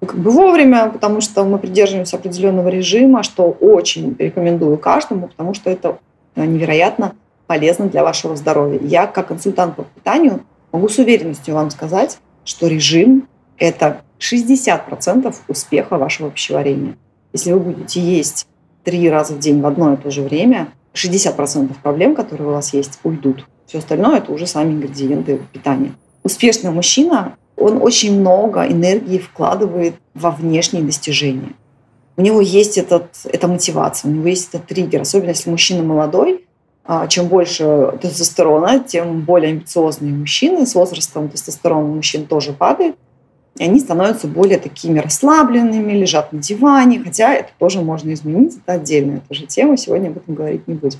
ну, 0.00 0.06
как 0.06 0.18
бы 0.18 0.30
вовремя, 0.30 0.88
потому 0.90 1.20
что 1.20 1.44
мы 1.44 1.58
придерживаемся 1.58 2.16
определенного 2.16 2.68
режима, 2.68 3.22
что 3.22 3.50
очень 3.60 4.14
рекомендую 4.18 4.78
каждому, 4.78 5.28
потому 5.28 5.54
что 5.54 5.70
это 5.70 5.98
невероятно 6.36 7.14
полезно 7.46 7.86
для 7.88 8.02
вашего 8.02 8.36
здоровья. 8.36 8.78
Я, 8.82 9.06
как 9.06 9.28
консультант 9.28 9.76
по 9.76 9.84
питанию, 9.84 10.40
могу 10.72 10.88
с 10.88 10.98
уверенностью 10.98 11.54
вам 11.54 11.70
сказать, 11.70 12.18
что 12.44 12.66
режим– 12.66 13.28
это 13.58 14.02
60% 14.18 15.34
успеха 15.48 15.98
вашего 15.98 16.30
пищеварения. 16.30 16.96
Если 17.32 17.52
вы 17.52 17.60
будете 17.60 18.00
есть 18.00 18.46
три 18.84 19.08
раза 19.10 19.34
в 19.34 19.38
день 19.38 19.60
в 19.60 19.66
одно 19.66 19.94
и 19.94 19.96
то 19.96 20.10
же 20.10 20.22
время, 20.22 20.68
60% 20.94 21.74
проблем, 21.82 22.14
которые 22.14 22.48
у 22.48 22.52
вас 22.52 22.72
есть, 22.72 22.98
уйдут. 23.02 23.46
Все 23.66 23.78
остальное– 23.78 24.18
это 24.18 24.32
уже 24.32 24.46
сами 24.46 24.72
ингредиенты 24.72 25.40
питания. 25.52 25.92
Успешный 26.22 26.70
мужчина, 26.70 27.36
он 27.56 27.82
очень 27.82 28.18
много 28.18 28.66
энергии 28.66 29.18
вкладывает 29.18 29.94
во 30.14 30.30
внешние 30.30 30.82
достижения. 30.82 31.52
У 32.16 32.22
него 32.22 32.40
есть 32.40 32.78
этот, 32.78 33.10
эта 33.24 33.46
мотивация, 33.48 34.10
у 34.10 34.14
него 34.14 34.28
есть 34.28 34.48
этот 34.48 34.66
триггер. 34.66 35.02
Особенно 35.02 35.30
если 35.30 35.50
мужчина 35.50 35.82
молодой, 35.82 36.46
а, 36.84 37.08
чем 37.08 37.26
больше 37.26 37.98
тестостерона, 38.00 38.78
тем 38.78 39.22
более 39.22 39.50
амбициозные 39.50 40.14
мужчины. 40.14 40.66
С 40.66 40.74
возрастом 40.74 41.28
тестостерон 41.28 41.84
у 41.84 41.94
мужчин 41.96 42.26
тоже 42.26 42.52
падает. 42.52 42.96
И 43.58 43.64
они 43.64 43.80
становятся 43.80 44.26
более 44.26 44.58
такими 44.58 44.98
расслабленными, 44.98 45.92
лежат 45.92 46.32
на 46.32 46.40
диване, 46.40 47.00
хотя 47.02 47.34
это 47.34 47.50
тоже 47.58 47.80
можно 47.80 48.12
изменить, 48.12 48.56
это 48.56 48.74
отдельная 48.74 49.22
тоже 49.26 49.46
тема, 49.46 49.76
сегодня 49.76 50.08
об 50.08 50.18
этом 50.18 50.34
говорить 50.34 50.68
не 50.68 50.74
будем. 50.74 50.98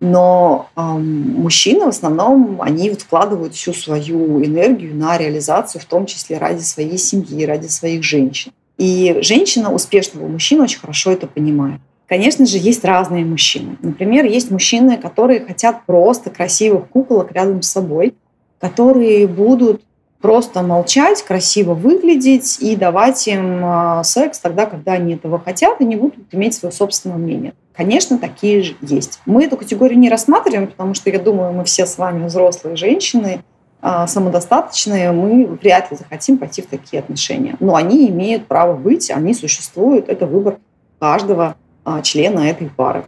Но 0.00 0.70
э, 0.76 0.80
мужчины 0.80 1.84
в 1.84 1.88
основном, 1.88 2.62
они 2.62 2.88
вот 2.90 3.02
вкладывают 3.02 3.54
всю 3.54 3.74
свою 3.74 4.42
энергию 4.42 4.94
на 4.94 5.18
реализацию, 5.18 5.82
в 5.82 5.84
том 5.84 6.06
числе 6.06 6.38
ради 6.38 6.62
своей 6.62 6.96
семьи, 6.96 7.44
ради 7.44 7.66
своих 7.66 8.02
женщин. 8.02 8.52
И 8.78 9.18
женщина 9.20 9.72
успешного 9.72 10.26
мужчины 10.26 10.62
очень 10.62 10.78
хорошо 10.78 11.10
это 11.10 11.26
понимает. 11.26 11.80
Конечно 12.06 12.46
же, 12.46 12.56
есть 12.56 12.82
разные 12.84 13.26
мужчины. 13.26 13.76
Например, 13.82 14.24
есть 14.24 14.50
мужчины, 14.50 14.96
которые 14.96 15.40
хотят 15.40 15.84
просто 15.84 16.30
красивых 16.30 16.88
куколок 16.88 17.30
рядом 17.32 17.60
с 17.60 17.68
собой, 17.68 18.14
которые 18.58 19.28
будут 19.28 19.82
просто 20.20 20.62
молчать, 20.62 21.22
красиво 21.22 21.74
выглядеть 21.74 22.58
и 22.60 22.76
давать 22.76 23.26
им 23.26 23.60
а, 23.64 24.04
секс 24.04 24.38
тогда, 24.38 24.66
когда 24.66 24.92
они 24.92 25.14
этого 25.14 25.38
хотят 25.38 25.80
и 25.80 25.84
не 25.84 25.96
будут 25.96 26.32
иметь 26.32 26.54
свое 26.54 26.72
собственное 26.72 27.16
мнение. 27.16 27.54
Конечно, 27.74 28.18
такие 28.18 28.62
же 28.62 28.76
есть. 28.82 29.20
Мы 29.24 29.44
эту 29.44 29.56
категорию 29.56 29.98
не 29.98 30.10
рассматриваем, 30.10 30.66
потому 30.66 30.94
что, 30.94 31.08
я 31.10 31.18
думаю, 31.18 31.52
мы 31.52 31.64
все 31.64 31.86
с 31.86 31.96
вами 31.96 32.26
взрослые 32.26 32.76
женщины, 32.76 33.42
а, 33.80 34.06
самодостаточные, 34.06 35.12
мы 35.12 35.46
вряд 35.46 35.90
ли 35.90 35.96
захотим 35.96 36.36
пойти 36.36 36.60
в 36.60 36.66
такие 36.66 37.00
отношения. 37.00 37.56
Но 37.60 37.74
они 37.74 38.08
имеют 38.08 38.46
право 38.46 38.76
быть, 38.76 39.10
они 39.10 39.32
существуют, 39.32 40.10
это 40.10 40.26
выбор 40.26 40.58
каждого 40.98 41.56
а, 41.84 42.02
члена 42.02 42.40
этой 42.40 42.68
пары. 42.68 43.04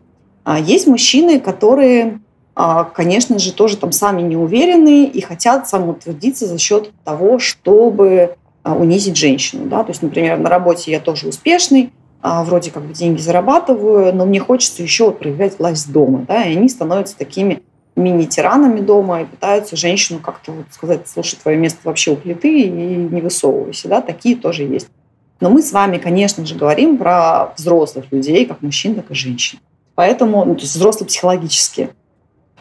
Есть 0.64 0.88
мужчины, 0.88 1.38
которые 1.38 2.19
конечно 2.54 3.38
же, 3.38 3.52
тоже 3.52 3.76
там 3.76 3.92
сами 3.92 4.23
не 4.23 4.37
уверены 4.37 5.04
и 5.06 5.21
хотят 5.21 5.68
самоутвердиться 5.68 6.47
за 6.47 6.59
счет 6.59 6.90
того, 7.04 7.38
чтобы 7.38 8.37
а, 8.62 8.75
унизить 8.75 9.16
женщину. 9.16 9.66
Да? 9.66 9.82
То 9.82 9.90
есть, 9.90 10.02
например, 10.02 10.38
на 10.38 10.49
работе 10.49 10.92
я 10.92 11.00
тоже 11.00 11.28
успешный, 11.28 11.92
а, 12.21 12.44
вроде 12.44 12.71
как 12.71 12.85
бы 12.85 12.94
деньги 12.94 13.21
зарабатываю, 13.21 14.14
но 14.14 14.25
мне 14.25 14.38
хочется 14.38 14.82
еще 14.82 15.11
проявлять 15.11 15.59
власть 15.59 15.90
дома. 15.90 16.25
Да? 16.28 16.44
И 16.44 16.56
они 16.56 16.68
становятся 16.68 17.16
такими 17.16 17.62
мини-тиранами 17.97 18.80
дома 18.80 19.23
и 19.23 19.25
пытаются 19.25 19.76
женщину 19.76 20.21
как-то 20.21 20.52
вот 20.52 20.66
сказать, 20.71 21.09
слушай, 21.09 21.37
твое 21.42 21.59
место 21.59 21.80
вообще 21.85 22.12
у 22.12 22.16
плиты 22.16 22.62
и 22.62 22.71
не 22.71 23.21
высовывайся. 23.21 23.88
Да? 23.88 24.00
Такие 24.00 24.37
тоже 24.37 24.62
есть. 24.62 24.88
Но 25.40 25.50
мы 25.50 25.61
с 25.61 25.73
вами, 25.73 25.99
конечно 25.99 26.47
же, 26.47 26.54
говорим 26.54 26.99
про 26.99 27.52
взрослых 27.56 28.04
людей, 28.12 28.47
как 28.47 28.62
мужчин, 28.62 28.94
так 28.94 29.11
и 29.11 29.14
женщин. 29.14 29.59
Поэтому, 29.97 30.44
ну, 30.44 30.54
то 30.54 30.62
есть 30.62 30.76
взрослые 30.76 31.09
психологически 31.09 31.90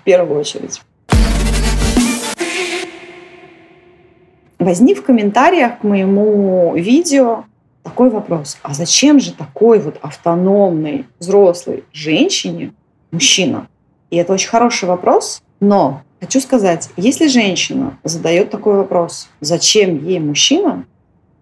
в 0.02 0.04
первую 0.04 0.40
очередь. 0.40 0.82
Возник 4.58 5.00
в 5.00 5.04
комментариях 5.04 5.80
к 5.80 5.84
моему 5.84 6.76
видео 6.76 7.46
такой 7.84 8.10
вопрос. 8.10 8.58
А 8.62 8.74
зачем 8.74 9.20
же 9.20 9.34
такой 9.34 9.80
вот 9.80 9.98
автономной 10.02 11.06
взрослой 11.20 11.84
женщине 11.94 12.74
мужчина? 13.12 13.68
И 14.10 14.18
это 14.18 14.34
очень 14.34 14.50
хороший 14.50 14.88
вопрос, 14.88 15.42
но 15.60 16.02
хочу 16.20 16.40
сказать, 16.42 16.90
если 16.98 17.28
женщина 17.28 17.98
задает 18.04 18.50
такой 18.50 18.76
вопрос, 18.76 19.30
зачем 19.40 20.06
ей 20.06 20.20
мужчина, 20.20 20.86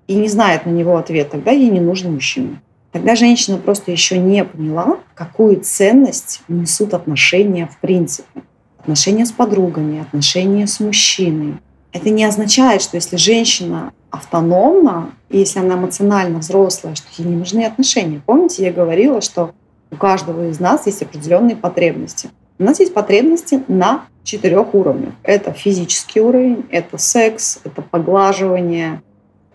и 0.07 0.15
не 0.15 0.27
знает 0.27 0.65
на 0.65 0.71
него 0.71 0.97
ответ, 0.97 1.29
тогда 1.29 1.51
ей 1.51 1.69
не 1.69 1.79
нужен 1.79 2.13
мужчина. 2.13 2.61
Тогда 2.91 3.15
женщина 3.15 3.57
просто 3.57 3.91
еще 3.91 4.17
не 4.17 4.43
поняла, 4.43 4.97
какую 5.13 5.61
ценность 5.61 6.41
несут 6.47 6.93
отношения 6.93 7.67
в 7.67 7.79
принципе 7.79 8.41
отношения 8.89 9.27
с 9.27 9.31
подругами, 9.31 10.01
отношения 10.01 10.65
с 10.65 10.79
мужчиной. 10.79 11.57
Это 11.91 12.09
не 12.09 12.25
означает, 12.25 12.81
что 12.81 12.97
если 12.97 13.17
женщина 13.17 13.93
автономна, 14.09 15.11
и 15.29 15.37
если 15.37 15.59
она 15.59 15.75
эмоционально 15.75 16.39
взрослая, 16.39 16.95
что 16.95 17.05
ей 17.17 17.29
не 17.29 17.35
нужны 17.35 17.65
отношения. 17.65 18.19
Помните, 18.25 18.63
я 18.63 18.73
говорила, 18.73 19.21
что 19.21 19.51
у 19.91 19.95
каждого 19.95 20.49
из 20.49 20.59
нас 20.59 20.87
есть 20.87 21.03
определенные 21.03 21.55
потребности. 21.55 22.31
У 22.57 22.63
нас 22.63 22.79
есть 22.79 22.95
потребности 22.95 23.63
на 23.67 24.05
четырех 24.23 24.73
уровнях. 24.73 25.13
Это 25.21 25.51
физический 25.51 26.19
уровень, 26.19 26.65
это 26.71 26.97
секс, 26.97 27.59
это 27.63 27.83
поглаживание, 27.83 29.03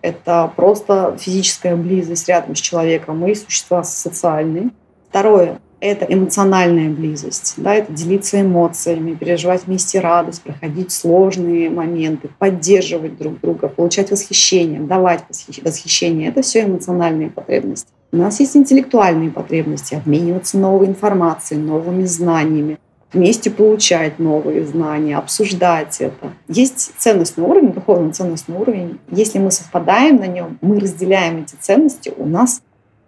это 0.01 0.49
просто 0.55 1.17
физическая 1.19 1.75
близость 1.75 2.29
рядом 2.29 2.55
с 2.55 2.59
человеком. 2.59 3.19
Мы 3.19 3.35
существа 3.35 3.83
социальные. 3.83 4.69
Второе 5.09 5.59
это 5.87 6.05
эмоциональная 6.05 6.89
близость, 6.89 7.55
да, 7.57 7.75
это 7.75 7.91
делиться 7.91 8.41
эмоциями, 8.41 9.13
переживать 9.13 9.65
вместе 9.65 9.99
радость, 9.99 10.41
проходить 10.41 10.91
сложные 10.91 11.69
моменты, 11.69 12.29
поддерживать 12.39 13.17
друг 13.17 13.39
друга, 13.41 13.67
получать 13.67 14.11
восхищение, 14.11 14.81
давать 14.81 15.23
восхищение. 15.63 16.29
Это 16.29 16.41
все 16.41 16.63
эмоциональные 16.63 17.29
потребности. 17.29 17.87
У 18.11 18.17
нас 18.17 18.39
есть 18.39 18.55
интеллектуальные 18.55 19.31
потребности, 19.31 19.95
обмениваться 19.95 20.57
новой 20.57 20.87
информацией, 20.87 21.59
новыми 21.59 22.05
знаниями, 22.05 22.77
вместе 23.11 23.49
получать 23.49 24.19
новые 24.19 24.65
знания, 24.65 25.17
обсуждать 25.17 25.97
это. 25.99 26.33
Есть 26.47 26.93
ценностный 26.97 27.43
уровень, 27.43 27.73
духовный 27.73 28.11
ценностный 28.13 28.57
уровень. 28.57 28.99
Если 29.09 29.39
мы 29.39 29.51
совпадаем 29.51 30.17
на 30.17 30.27
нем, 30.27 30.57
мы 30.61 30.79
разделяем 30.79 31.43
эти 31.43 31.55
ценности, 31.59 32.13
у 32.15 32.25
нас 32.25 32.61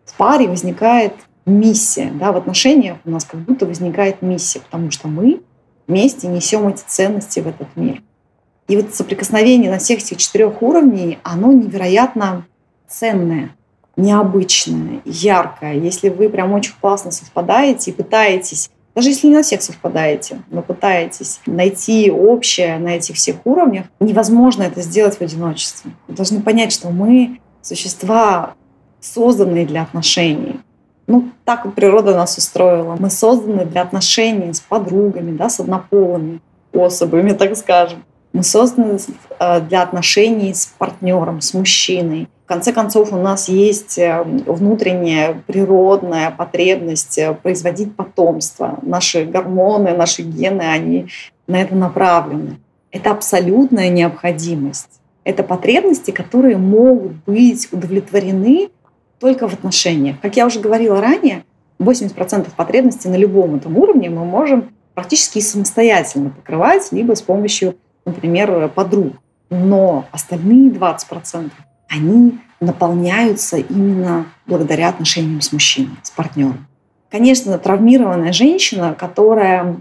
в 0.06 0.16
паре 0.16 0.48
возникает 0.48 1.14
миссия. 1.48 2.12
Да, 2.14 2.32
в 2.32 2.38
отношениях 2.38 2.98
у 3.06 3.10
нас 3.10 3.26
как 3.26 3.40
будто 3.40 3.66
возникает 3.66 4.22
миссия, 4.22 4.60
потому 4.60 4.92
что 4.92 5.08
мы 5.08 5.42
вместе 5.88 6.28
несем 6.28 6.68
эти 6.68 6.84
ценности 6.86 7.40
в 7.40 7.48
этот 7.48 7.76
мир. 7.76 8.04
И 8.68 8.76
вот 8.76 8.94
соприкосновение 8.94 9.72
на 9.72 9.78
всех 9.78 10.00
этих 10.00 10.18
четырех 10.18 10.62
уровней, 10.62 11.20
оно 11.24 11.54
невероятно 11.54 12.46
ценное, 12.88 13.56
необычное, 13.96 15.02
яркое. 15.06 15.76
Если 15.76 16.10
вы 16.10 16.30
прям 16.30 16.52
очень 16.52 16.74
классно 16.80 17.12
совпадаете 17.12 17.92
и 17.92 17.94
пытаетесь, 17.94 18.70
даже 18.94 19.10
если 19.10 19.28
не 19.28 19.36
на 19.36 19.44
всех 19.44 19.62
совпадаете, 19.62 20.42
но 20.50 20.62
пытаетесь 20.62 21.40
найти 21.46 22.12
общее 22.12 22.78
на 22.78 22.90
этих 22.90 23.16
всех 23.16 23.38
уровнях, 23.46 23.86
невозможно 24.00 24.64
это 24.64 24.82
сделать 24.82 25.18
в 25.18 25.22
одиночестве. 25.22 25.92
Вы 26.08 26.16
должны 26.16 26.42
понять, 26.42 26.74
что 26.74 26.90
мы 26.90 27.40
существа, 27.62 28.56
созданные 29.00 29.66
для 29.66 29.84
отношений. 29.84 30.60
Ну, 31.08 31.30
так 31.46 31.74
природа 31.74 32.14
нас 32.14 32.38
устроила. 32.38 32.98
Мы 33.00 33.10
созданы 33.10 33.66
для 33.66 33.82
отношений 33.82 34.54
с 34.54 34.60
подругами, 34.60 35.36
да, 35.36 35.50
с 35.50 35.60
однополыми 35.60 36.42
особами, 36.74 37.32
так 37.32 37.56
скажем. 37.56 38.04
Мы 38.34 38.44
созданы 38.44 39.00
э, 39.40 39.62
для 39.62 39.82
отношений 39.82 40.54
с 40.54 40.66
партнером, 40.66 41.40
с 41.40 41.54
мужчиной. 41.54 42.28
В 42.46 42.48
конце 42.48 42.74
концов, 42.74 43.14
у 43.14 43.18
нас 43.18 43.48
есть 43.48 43.98
э, 43.98 44.22
внутренняя 44.46 45.42
природная 45.48 46.30
потребность 46.30 47.18
э, 47.18 47.34
производить 47.34 47.96
потомство. 47.96 48.78
Наши 48.82 49.24
гормоны, 49.24 49.96
наши 49.96 50.24
гены, 50.24 50.62
они 50.62 51.08
на 51.48 51.62
это 51.62 51.74
направлены. 51.74 52.60
Это 52.92 53.12
абсолютная 53.12 53.90
необходимость. 53.90 55.00
Это 55.24 55.44
потребности, 55.44 56.12
которые 56.12 56.58
могут 56.58 57.14
быть 57.26 57.68
удовлетворены 57.72 58.70
только 59.20 59.48
в 59.48 59.54
отношениях. 59.54 60.20
Как 60.22 60.36
я 60.38 60.46
уже 60.46 60.60
говорила 60.60 61.02
ранее, 61.02 61.44
80% 61.80 62.50
потребностей 62.56 63.10
на 63.10 63.16
любом 63.16 63.56
этом 63.56 63.78
уровне 63.78 64.10
мы 64.10 64.26
можем 64.26 64.70
практически 64.94 65.40
самостоятельно 65.40 66.32
покрывать, 66.32 66.92
либо 66.92 67.16
с 67.16 67.22
помощью, 67.22 67.76
например, 68.06 68.70
подруг. 68.70 69.14
Но 69.50 70.06
остальные 70.12 70.72
20% 70.72 71.52
они 71.90 72.40
наполняются 72.60 73.58
именно 73.58 74.26
благодаря 74.46 74.90
отношениям 74.90 75.42
с 75.42 75.52
мужчиной, 75.52 75.96
с 76.02 76.10
партнером. 76.10 76.68
Конечно, 77.10 77.58
травмированная 77.58 78.34
женщина, 78.34 78.94
которая 78.94 79.78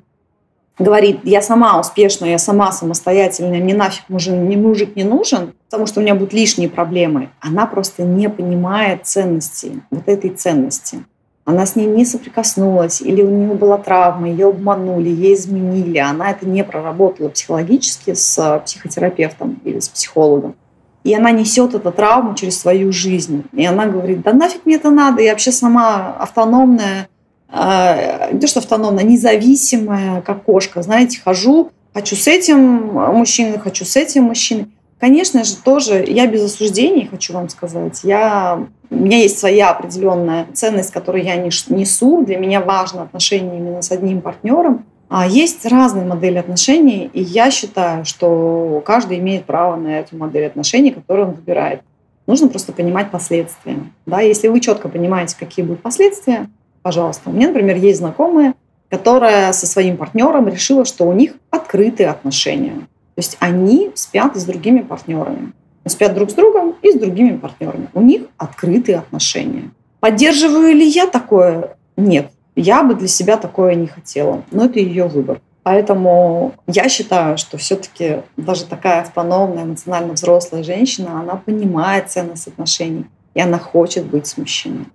говорит, 0.78 1.20
я 1.24 1.42
сама 1.42 1.80
успешная, 1.80 2.30
я 2.30 2.38
сама 2.38 2.72
самостоятельная, 2.72 3.60
мне 3.60 3.74
нафиг 3.74 4.04
мужик, 4.08 4.34
мне 4.34 4.56
мужик 4.56 4.96
не 4.96 5.04
нужен, 5.04 5.54
потому 5.70 5.86
что 5.86 6.00
у 6.00 6.02
меня 6.02 6.14
будут 6.14 6.32
лишние 6.32 6.68
проблемы. 6.68 7.30
Она 7.40 7.66
просто 7.66 8.02
не 8.02 8.28
понимает 8.28 9.06
ценности, 9.06 9.82
вот 9.90 10.08
этой 10.08 10.30
ценности. 10.30 11.04
Она 11.46 11.64
с 11.64 11.76
ней 11.76 11.86
не 11.86 12.04
соприкоснулась, 12.04 13.00
или 13.00 13.22
у 13.22 13.30
нее 13.30 13.54
была 13.54 13.78
травма, 13.78 14.28
ее 14.28 14.48
обманули, 14.48 15.08
ей 15.08 15.34
изменили. 15.34 15.98
Она 15.98 16.32
это 16.32 16.44
не 16.44 16.64
проработала 16.64 17.28
психологически 17.28 18.14
с 18.14 18.62
психотерапевтом 18.64 19.60
или 19.64 19.78
с 19.78 19.88
психологом. 19.88 20.56
И 21.04 21.14
она 21.14 21.30
несет 21.30 21.72
эту 21.72 21.92
травму 21.92 22.34
через 22.34 22.58
свою 22.58 22.90
жизнь. 22.90 23.44
И 23.52 23.64
она 23.64 23.86
говорит, 23.86 24.22
да 24.22 24.32
нафиг 24.32 24.66
мне 24.66 24.74
это 24.74 24.90
надо, 24.90 25.22
я 25.22 25.30
вообще 25.30 25.52
сама 25.52 26.16
автономная, 26.18 27.08
не 27.50 28.40
то 28.40 28.46
что 28.46 28.60
автономная, 28.60 29.04
независимая, 29.04 30.20
как 30.22 30.44
кошка, 30.44 30.82
знаете, 30.82 31.20
хожу, 31.24 31.70
хочу 31.94 32.16
с 32.16 32.26
этим 32.26 32.58
мужчиной, 32.58 33.58
хочу 33.58 33.84
с 33.84 33.96
этим 33.96 34.24
мужчиной. 34.24 34.68
Конечно 34.98 35.44
же, 35.44 35.56
тоже 35.56 36.04
я 36.08 36.26
без 36.26 36.42
осуждений, 36.42 37.06
хочу 37.06 37.34
вам 37.34 37.48
сказать. 37.50 38.00
Я, 38.02 38.66
у 38.88 38.94
меня 38.94 39.18
есть 39.18 39.38
своя 39.38 39.70
определенная 39.70 40.46
ценность, 40.54 40.90
которую 40.90 41.22
я 41.22 41.36
несу. 41.36 42.24
Для 42.24 42.38
меня 42.38 42.62
важно 42.62 43.02
отношения 43.02 43.58
именно 43.58 43.82
с 43.82 43.92
одним 43.92 44.22
партнером. 44.22 44.86
А 45.08 45.26
есть 45.26 45.64
разные 45.66 46.04
модели 46.04 46.38
отношений, 46.38 47.10
и 47.12 47.22
я 47.22 47.50
считаю, 47.52 48.04
что 48.04 48.82
каждый 48.84 49.18
имеет 49.18 49.44
право 49.44 49.76
на 49.76 50.00
эту 50.00 50.16
модель 50.16 50.46
отношений, 50.46 50.90
которую 50.90 51.28
он 51.28 51.34
выбирает. 51.34 51.82
Нужно 52.26 52.48
просто 52.48 52.72
понимать 52.72 53.12
последствия. 53.12 53.76
Да? 54.04 54.20
Если 54.20 54.48
вы 54.48 54.58
четко 54.60 54.88
понимаете, 54.88 55.36
какие 55.38 55.64
будут 55.64 55.82
последствия, 55.82 56.48
пожалуйста. 56.86 57.30
У 57.30 57.32
меня, 57.32 57.48
например, 57.48 57.78
есть 57.78 57.98
знакомая, 57.98 58.54
которая 58.90 59.52
со 59.52 59.66
своим 59.66 59.96
партнером 59.96 60.46
решила, 60.46 60.84
что 60.84 61.04
у 61.04 61.12
них 61.12 61.32
открытые 61.50 62.10
отношения. 62.10 62.76
То 63.16 63.18
есть 63.18 63.36
они 63.40 63.90
спят 63.96 64.36
с 64.36 64.44
другими 64.44 64.82
партнерами. 64.82 65.52
Спят 65.84 66.14
друг 66.14 66.30
с 66.30 66.34
другом 66.34 66.76
и 66.82 66.92
с 66.92 66.94
другими 66.94 67.36
партнерами. 67.38 67.88
У 67.92 68.00
них 68.02 68.22
открытые 68.36 68.98
отношения. 68.98 69.70
Поддерживаю 69.98 70.76
ли 70.76 70.86
я 70.86 71.08
такое? 71.08 71.76
Нет. 71.96 72.30
Я 72.54 72.84
бы 72.84 72.94
для 72.94 73.08
себя 73.08 73.36
такое 73.36 73.74
не 73.74 73.88
хотела. 73.88 74.44
Но 74.52 74.66
это 74.66 74.78
ее 74.78 75.08
выбор. 75.08 75.40
Поэтому 75.64 76.54
я 76.68 76.88
считаю, 76.88 77.36
что 77.36 77.58
все-таки 77.58 78.22
даже 78.36 78.64
такая 78.64 79.00
автономная, 79.00 79.64
эмоционально 79.64 80.12
взрослая 80.12 80.62
женщина, 80.62 81.18
она 81.18 81.34
понимает 81.34 82.12
ценность 82.12 82.46
отношений, 82.46 83.06
и 83.34 83.40
она 83.40 83.58
хочет 83.58 84.06
быть 84.06 84.28
с 84.28 84.36
мужчиной. 84.36 84.86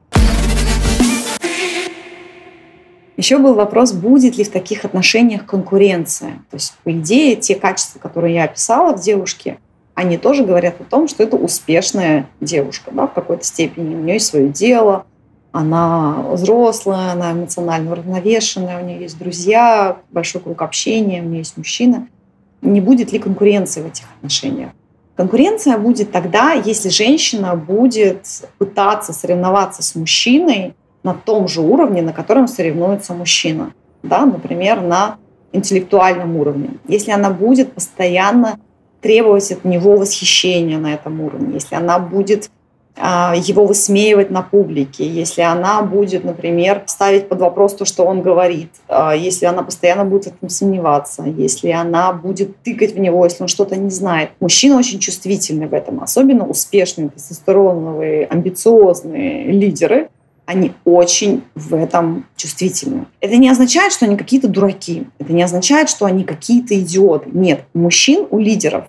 Еще 3.21 3.37
был 3.37 3.53
вопрос, 3.53 3.91
будет 3.91 4.39
ли 4.39 4.43
в 4.43 4.49
таких 4.49 4.83
отношениях 4.83 5.45
конкуренция. 5.45 6.39
То 6.49 6.55
есть, 6.55 6.73
по 6.83 6.91
идее, 6.91 7.35
те 7.35 7.53
качества, 7.53 7.99
которые 7.99 8.33
я 8.33 8.45
описала 8.45 8.97
в 8.97 8.99
девушке, 8.99 9.59
они 9.93 10.17
тоже 10.17 10.43
говорят 10.43 10.81
о 10.81 10.85
том, 10.85 11.07
что 11.07 11.21
это 11.21 11.35
успешная 11.35 12.27
девушка 12.39 12.89
да, 12.91 13.05
в 13.05 13.13
какой-то 13.13 13.43
степени. 13.43 13.93
У 13.93 13.99
нее 13.99 14.15
есть 14.15 14.25
свое 14.25 14.49
дело, 14.49 15.05
она 15.51 16.25
взрослая, 16.31 17.11
она 17.11 17.33
эмоционально 17.33 17.91
уравновешенная, 17.91 18.81
у 18.81 18.85
нее 18.87 19.01
есть 19.01 19.19
друзья, 19.19 19.97
большой 20.09 20.41
круг 20.41 20.59
общения, 20.63 21.21
у 21.21 21.25
нее 21.25 21.39
есть 21.39 21.57
мужчина. 21.57 22.07
Не 22.63 22.81
будет 22.81 23.11
ли 23.11 23.19
конкуренции 23.19 23.83
в 23.83 23.85
этих 23.85 24.05
отношениях? 24.17 24.71
Конкуренция 25.15 25.77
будет 25.77 26.11
тогда, 26.11 26.53
если 26.53 26.89
женщина 26.89 27.55
будет 27.55 28.25
пытаться 28.57 29.13
соревноваться 29.13 29.83
с 29.83 29.93
мужчиной 29.93 30.73
на 31.03 31.13
том 31.13 31.47
же 31.47 31.61
уровне, 31.61 32.01
на 32.01 32.13
котором 32.13 32.47
соревнуется 32.47 33.13
мужчина. 33.13 33.73
Да? 34.03 34.25
Например, 34.25 34.81
на 34.81 35.17
интеллектуальном 35.51 36.37
уровне. 36.37 36.69
Если 36.87 37.11
она 37.11 37.29
будет 37.29 37.73
постоянно 37.73 38.59
требовать 39.01 39.51
от 39.51 39.65
него 39.65 39.97
восхищения 39.97 40.77
на 40.77 40.93
этом 40.93 41.21
уровне, 41.21 41.55
если 41.55 41.75
она 41.75 41.99
будет 41.99 42.49
а, 42.97 43.33
его 43.35 43.65
высмеивать 43.65 44.29
на 44.29 44.41
публике, 44.41 45.07
если 45.07 45.41
она 45.41 45.81
будет, 45.81 46.23
например, 46.23 46.83
ставить 46.85 47.29
под 47.29 47.39
вопрос 47.39 47.73
то, 47.73 47.85
что 47.85 48.03
он 48.03 48.21
говорит, 48.21 48.69
а, 48.87 49.15
если 49.15 49.45
она 49.45 49.63
постоянно 49.63 50.05
будет 50.05 50.25
в 50.25 50.27
этом 50.27 50.49
сомневаться, 50.49 51.23
если 51.23 51.69
она 51.69 52.13
будет 52.13 52.61
тыкать 52.63 52.93
в 52.93 52.99
него, 52.99 53.23
если 53.23 53.43
он 53.43 53.47
что-то 53.47 53.75
не 53.75 53.89
знает. 53.89 54.31
Мужчины 54.39 54.75
очень 54.75 54.99
чувствительны 54.99 55.67
в 55.67 55.73
этом, 55.73 56.03
особенно 56.03 56.45
успешные, 56.45 57.09
тестостероновые, 57.09 58.25
амбициозные 58.25 59.51
лидеры, 59.51 60.09
они 60.51 60.73
очень 60.83 61.43
в 61.55 61.73
этом 61.73 62.25
чувствительны. 62.35 63.05
Это 63.21 63.37
не 63.37 63.49
означает, 63.49 63.93
что 63.93 64.05
они 64.05 64.17
какие-то 64.17 64.49
дураки. 64.49 65.07
Это 65.17 65.31
не 65.31 65.43
означает, 65.43 65.89
что 65.89 66.05
они 66.05 66.25
какие-то 66.25 66.77
идиоты. 66.79 67.29
Нет, 67.31 67.63
у 67.73 67.79
мужчин, 67.79 68.27
у 68.29 68.37
лидеров 68.37 68.85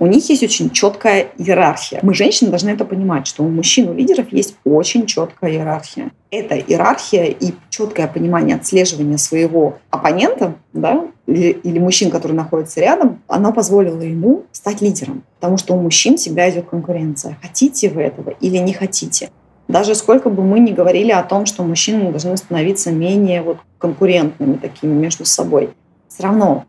у 0.00 0.06
них 0.06 0.28
есть 0.28 0.42
очень 0.42 0.70
четкая 0.70 1.28
иерархия. 1.38 2.00
Мы, 2.02 2.14
женщины, 2.14 2.50
должны 2.50 2.70
это 2.70 2.84
понимать, 2.84 3.26
что 3.26 3.44
у 3.44 3.48
мужчин, 3.48 3.88
у 3.88 3.94
лидеров 3.94 4.32
есть 4.32 4.56
очень 4.64 5.06
четкая 5.06 5.52
иерархия. 5.52 6.10
Эта 6.30 6.56
иерархия 6.58 7.26
и 7.26 7.52
четкое 7.70 8.08
понимание 8.08 8.56
отслеживания 8.56 9.18
своего 9.18 9.78
оппонента, 9.90 10.56
да, 10.72 11.06
или, 11.26 11.50
или 11.50 11.78
мужчин, 11.78 12.10
которые 12.10 12.36
находятся 12.36 12.80
рядом, 12.80 13.22
оно 13.28 13.52
позволило 13.52 14.02
ему 14.02 14.44
стать 14.50 14.82
лидером. 14.82 15.22
Потому 15.38 15.58
что 15.58 15.74
у 15.74 15.80
мужчин 15.80 16.16
всегда 16.16 16.50
идет 16.50 16.68
конкуренция. 16.68 17.38
Хотите 17.40 17.88
вы 17.88 18.02
этого 18.02 18.30
или 18.40 18.58
не 18.58 18.72
хотите. 18.72 19.30
Даже 19.68 19.94
сколько 19.94 20.28
бы 20.28 20.42
мы 20.42 20.60
ни 20.60 20.72
говорили 20.72 21.10
о 21.10 21.22
том, 21.22 21.46
что 21.46 21.62
мужчины 21.62 22.10
должны 22.10 22.36
становиться 22.36 22.92
менее 22.92 23.42
вот 23.42 23.58
конкурентными 23.78 24.56
такими 24.56 24.92
между 24.92 25.24
собой, 25.24 25.70
все 26.08 26.24
равно 26.24 26.64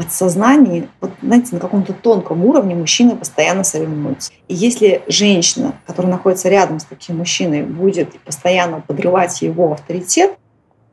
подсознании, 0.00 0.88
вот, 1.00 1.10
знаете, 1.22 1.48
на 1.52 1.60
каком-то 1.60 1.92
тонком 1.92 2.44
уровне 2.46 2.74
мужчины 2.74 3.16
постоянно 3.16 3.64
соревнуются. 3.64 4.32
И 4.48 4.54
если 4.54 5.02
женщина, 5.08 5.74
которая 5.86 6.12
находится 6.12 6.48
рядом 6.48 6.80
с 6.80 6.84
таким 6.84 7.18
мужчиной, 7.18 7.62
будет 7.62 8.18
постоянно 8.20 8.80
подрывать 8.80 9.42
его 9.42 9.72
авторитет, 9.72 10.38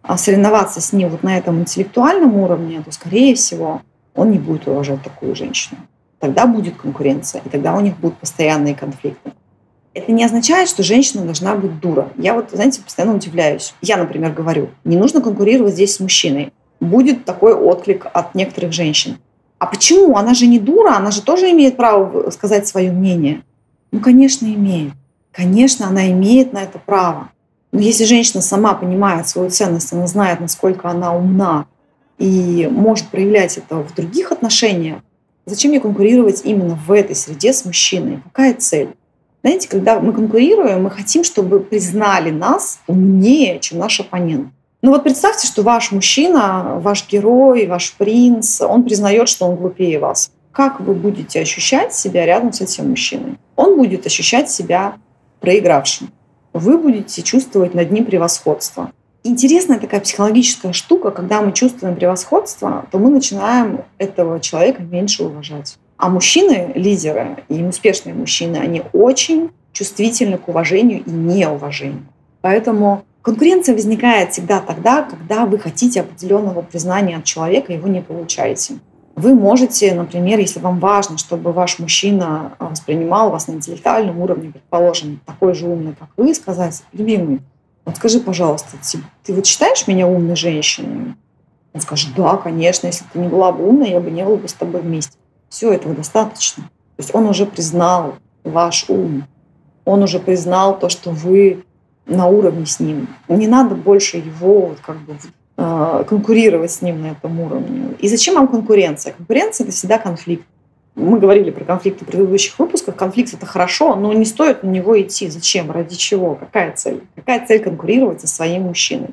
а 0.02 0.18
соревноваться 0.18 0.82
с 0.82 0.92
ним 0.92 1.10
вот 1.10 1.24
на 1.24 1.38
этом 1.38 1.62
интеллектуальном 1.62 2.36
уровне, 2.38 2.82
то, 2.84 2.92
скорее 2.92 3.36
всего, 3.36 3.82
он 4.14 4.32
не 4.32 4.40
будет 4.40 4.68
уважать 4.68 5.02
такую 5.04 5.36
женщину. 5.36 5.80
Тогда 6.20 6.46
будет 6.46 6.76
конкуренция, 6.76 7.42
и 7.46 7.50
тогда 7.50 7.76
у 7.76 7.80
них 7.80 7.98
будут 7.98 8.18
постоянные 8.18 8.76
конфликты. 8.76 9.32
Это 9.98 10.12
не 10.12 10.24
означает, 10.24 10.70
что 10.70 10.84
женщина 10.84 11.24
должна 11.24 11.56
быть 11.56 11.80
дура. 11.80 12.12
Я 12.18 12.36
вот, 12.36 12.52
знаете, 12.52 12.82
постоянно 12.82 13.16
удивляюсь. 13.16 13.74
Я, 13.82 13.98
например, 13.98 14.32
говорю, 14.32 14.70
не 14.84 14.96
нужно 14.96 15.22
конкурировать 15.22 15.74
здесь 15.74 15.96
с 15.96 16.00
мужчиной 16.00 16.54
будет 16.80 17.26
такой 17.26 17.54
отклик 17.54 18.06
от 18.14 18.36
некоторых 18.36 18.72
женщин. 18.74 19.18
А 19.60 19.66
почему? 19.66 20.16
Она 20.18 20.34
же 20.34 20.46
не 20.46 20.60
дура, 20.60 20.96
она 20.96 21.12
же 21.12 21.22
тоже 21.22 21.50
имеет 21.52 21.78
право 21.78 22.30
сказать 22.30 22.68
свое 22.68 22.92
мнение. 22.92 23.44
Ну, 23.92 24.00
конечно, 24.00 24.46
имеет. 24.46 24.94
Конечно, 25.32 25.88
она 25.88 26.12
имеет 26.12 26.54
на 26.54 26.60
это 26.60 26.80
право. 26.80 27.30
Но 27.72 27.80
если 27.80 28.06
женщина 28.06 28.42
сама 28.42 28.74
понимает 28.74 29.28
свою 29.28 29.50
ценность, 29.50 29.92
она 29.94 30.08
знает, 30.08 30.40
насколько 30.40 30.90
она 30.90 31.16
умна 31.16 31.66
и 32.18 32.68
может 32.72 33.08
проявлять 33.08 33.58
это 33.58 33.78
в 33.78 33.94
других 33.96 34.32
отношениях, 34.32 35.00
зачем 35.46 35.72
ей 35.72 35.80
конкурировать 35.80 36.42
именно 36.44 36.76
в 36.76 36.92
этой 36.92 37.16
среде 37.16 37.54
с 37.54 37.66
мужчиной? 37.66 38.22
Какая 38.26 38.54
цель? 38.54 38.90
Знаете, 39.48 39.70
когда 39.70 40.02
мы 40.02 40.12
конкурируем, 40.12 40.84
мы 40.84 40.90
хотим, 40.90 41.24
чтобы 41.24 41.62
признали 41.62 42.32
нас 42.32 42.80
умнее, 42.86 43.60
чем 43.60 43.80
наш 43.80 43.98
оппонент. 44.02 44.50
Ну 44.82 44.92
вот 44.92 45.04
представьте, 45.04 45.48
что 45.48 45.62
ваш 45.64 45.94
мужчина, 45.94 46.80
ваш 46.82 47.08
герой, 47.08 47.66
ваш 47.66 47.94
принц, 47.94 48.60
он 48.60 48.84
признает, 48.84 49.30
что 49.30 49.48
он 49.48 49.56
глупее 49.56 50.00
вас. 50.00 50.32
Как 50.52 50.82
вы 50.82 50.94
будете 50.94 51.40
ощущать 51.40 51.94
себя 51.94 52.26
рядом 52.26 52.52
с 52.52 52.60
этим 52.60 52.90
мужчиной? 52.90 53.38
Он 53.56 53.78
будет 53.78 54.06
ощущать 54.06 54.52
себя 54.52 54.98
проигравшим. 55.40 56.12
Вы 56.52 56.78
будете 56.78 57.22
чувствовать 57.22 57.74
над 57.74 57.90
ним 57.90 58.04
превосходство. 58.04 58.92
Интересная 59.24 59.80
такая 59.80 60.02
психологическая 60.02 60.74
штука, 60.74 61.12
когда 61.12 61.40
мы 61.42 61.54
чувствуем 61.54 61.96
превосходство, 61.96 62.86
то 62.92 63.00
мы 63.00 63.10
начинаем 63.10 63.86
этого 63.98 64.42
человека 64.42 64.84
меньше 64.84 65.24
уважать. 65.24 65.78
А 65.98 66.10
мужчины, 66.10 66.72
лидеры 66.76 67.44
и 67.50 67.64
успешные 67.64 68.14
мужчины, 68.14 68.58
они 68.58 68.84
очень 68.94 69.52
чувствительны 69.74 70.38
к 70.38 70.48
уважению 70.48 71.04
и 71.04 71.10
неуважению. 71.10 72.06
Поэтому 72.42 73.04
Конкуренция 73.28 73.76
возникает 73.76 74.32
всегда 74.32 74.62
тогда, 74.62 75.02
когда 75.02 75.46
вы 75.46 75.60
хотите 75.60 76.00
определенного 76.00 76.62
признания 76.62 77.18
от 77.18 77.26
человека, 77.26 77.74
его 77.74 77.90
не 77.90 78.00
получаете. 78.00 78.76
Вы 79.18 79.36
можете, 79.36 79.94
например, 79.94 80.40
если 80.40 80.62
вам 80.62 80.80
важно, 80.80 81.18
чтобы 81.18 81.52
ваш 81.52 81.78
мужчина 81.78 82.54
а, 82.58 82.70
воспринимал 82.70 83.30
вас 83.30 83.50
на 83.50 83.52
интеллектуальном 83.52 84.22
уровне, 84.22 84.52
предположим, 84.52 85.20
такой 85.26 85.56
же 85.56 85.68
умный, 85.68 85.94
как 86.00 86.08
вы, 86.16 86.34
сказать, 86.34 86.84
любимый, 86.94 87.42
вот 87.84 87.98
скажи, 87.98 88.22
пожалуйста, 88.22 88.78
ты, 88.90 89.00
ты 89.26 89.34
вот 89.34 89.46
считаешь 89.46 89.86
меня 89.88 90.08
умной 90.08 90.38
женщиной? 90.38 91.16
Он 91.74 91.82
скажет, 91.82 92.12
да, 92.16 92.38
конечно, 92.38 92.88
если 92.88 93.04
ты 93.12 93.20
не 93.20 93.28
была 93.28 93.52
бы 93.52 93.68
умной, 93.68 93.90
я 93.90 94.00
бы 94.00 94.10
не 94.10 94.24
была 94.24 94.38
бы 94.38 94.48
с 94.48 94.54
тобой 94.54 94.80
вместе. 94.80 95.18
Все, 95.50 95.72
этого 95.72 95.94
достаточно. 95.94 96.64
То 96.64 97.04
есть 97.04 97.16
он 97.16 97.28
уже 97.28 97.46
признал 97.46 98.16
ваш 98.44 98.86
ум. 98.90 99.26
Он 99.86 100.04
уже 100.04 100.20
признал 100.20 100.78
то, 100.78 100.90
что 100.90 101.12
вы 101.12 101.64
на 102.06 102.28
уровне 102.28 102.66
с 102.66 102.80
ним. 102.80 103.08
Не 103.28 103.48
надо 103.48 103.76
больше 103.76 104.18
его 104.18 104.68
вот 104.68 104.80
как 104.80 104.98
бы 104.98 105.16
а, 105.58 106.04
конкурировать 106.04 106.72
с 106.72 106.82
ним 106.82 107.02
на 107.02 107.08
этом 107.08 107.40
уровне. 107.40 107.96
И 108.00 108.08
зачем 108.08 108.36
вам 108.36 108.48
конкуренция? 108.48 109.14
Конкуренция– 109.14 109.64
это 109.66 109.76
всегда 109.76 109.98
конфликт. 109.98 110.46
Мы 110.96 111.20
говорили 111.20 111.52
про 111.52 111.64
конфликты 111.64 112.06
в 112.06 112.08
предыдущих 112.08 112.58
выпусках. 112.58 112.96
Конфликт– 112.96 113.34
это 113.36 113.46
хорошо, 113.46 113.96
но 113.96 114.14
не 114.14 114.26
стоит 114.26 114.64
на 114.64 114.70
него 114.70 115.00
идти. 115.00 115.30
Зачем? 115.30 115.72
Ради 115.72 115.96
чего? 115.96 116.36
Какая 116.36 116.74
цель? 116.76 117.04
Какая 117.16 117.46
цель 117.46 117.62
конкурировать 117.62 118.22
со 118.22 118.28
своим 118.28 118.64
мужчиной? 118.64 119.10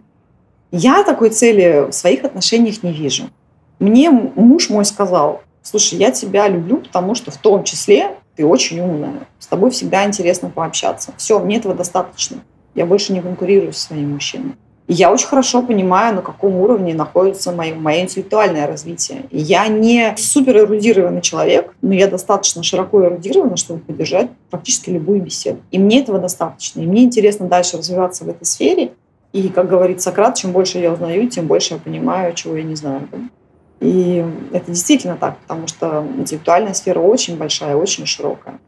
Я 0.71 1.05
такой 1.05 1.31
цели 1.31 1.87
в 1.89 1.93
своих 1.93 2.25
отношениях 2.25 2.83
не 2.83 2.93
вижу. 2.93 3.25
Мне 3.79 4.11
муж 4.11 4.71
мой 4.71 4.85
сказал, 4.85 5.43
слушай, 5.65 5.99
я 5.99 6.13
тебя 6.13 6.47
люблю, 6.47 6.77
потому 6.77 7.17
что 7.17 7.33
в 7.33 7.39
том 7.39 7.65
числе 7.65 8.17
ты 8.37 8.47
очень 8.47 8.81
умная, 8.81 9.27
с 9.41 9.49
тобой 9.49 9.71
всегда 9.71 10.05
интересно 10.05 10.51
пообщаться. 10.51 11.13
Все, 11.17 11.41
мне 11.41 11.57
этого 11.57 11.75
достаточно. 11.75 12.39
Я 12.75 12.87
больше 12.87 13.13
не 13.13 13.21
конкурирую 13.21 13.73
со 13.73 13.87
своим 13.87 14.13
мужчиной. 14.13 14.55
И 14.87 14.93
я 14.93 15.11
очень 15.11 15.29
хорошо 15.29 15.63
понимаю, 15.63 16.15
на 16.15 16.21
каком 16.21 16.57
уровне 16.57 16.93
находится 16.93 17.53
мое, 17.53 17.75
мое 17.75 18.03
интеллектуальное 18.03 18.67
развитие. 18.67 19.23
И 19.31 19.41
я 19.41 19.67
не 19.69 20.15
супер 20.19 20.59
эрудированный 20.59 21.23
человек, 21.23 21.75
но 21.81 21.95
я 21.95 22.07
достаточно 22.07 22.63
широко 22.63 23.03
эрудирована, 23.03 23.57
чтобы 23.57 23.81
поддержать 23.81 24.29
практически 24.51 24.91
любую 24.91 25.23
беседу. 25.23 25.61
И 25.71 25.79
мне 25.79 26.01
этого 26.01 26.19
достаточно. 26.19 26.81
И 26.81 26.87
мне 26.87 27.05
интересно 27.05 27.49
дальше 27.49 27.79
развиваться 27.79 28.25
в 28.25 28.29
этой 28.29 28.45
сфере. 28.45 28.93
И, 29.33 29.49
как 29.49 29.69
говорит 29.69 30.03
Сократ, 30.03 30.37
чем 30.37 30.53
больше 30.53 30.79
я 30.79 30.93
узнаю, 30.93 31.29
тем 31.31 31.47
больше 31.47 31.75
я 31.75 31.81
понимаю, 31.81 32.35
чего 32.35 32.57
я 32.57 32.63
не 32.63 32.77
знаю. 32.77 33.09
И 33.85 34.25
это 34.51 34.71
действительно 34.71 35.17
так, 35.17 35.37
потому 35.41 35.67
что 35.67 36.07
интеллектуальная 36.17 36.73
сфера 36.73 37.01
очень 37.01 37.37
большая, 37.37 37.77
очень 37.77 38.07
широкая. 38.07 38.59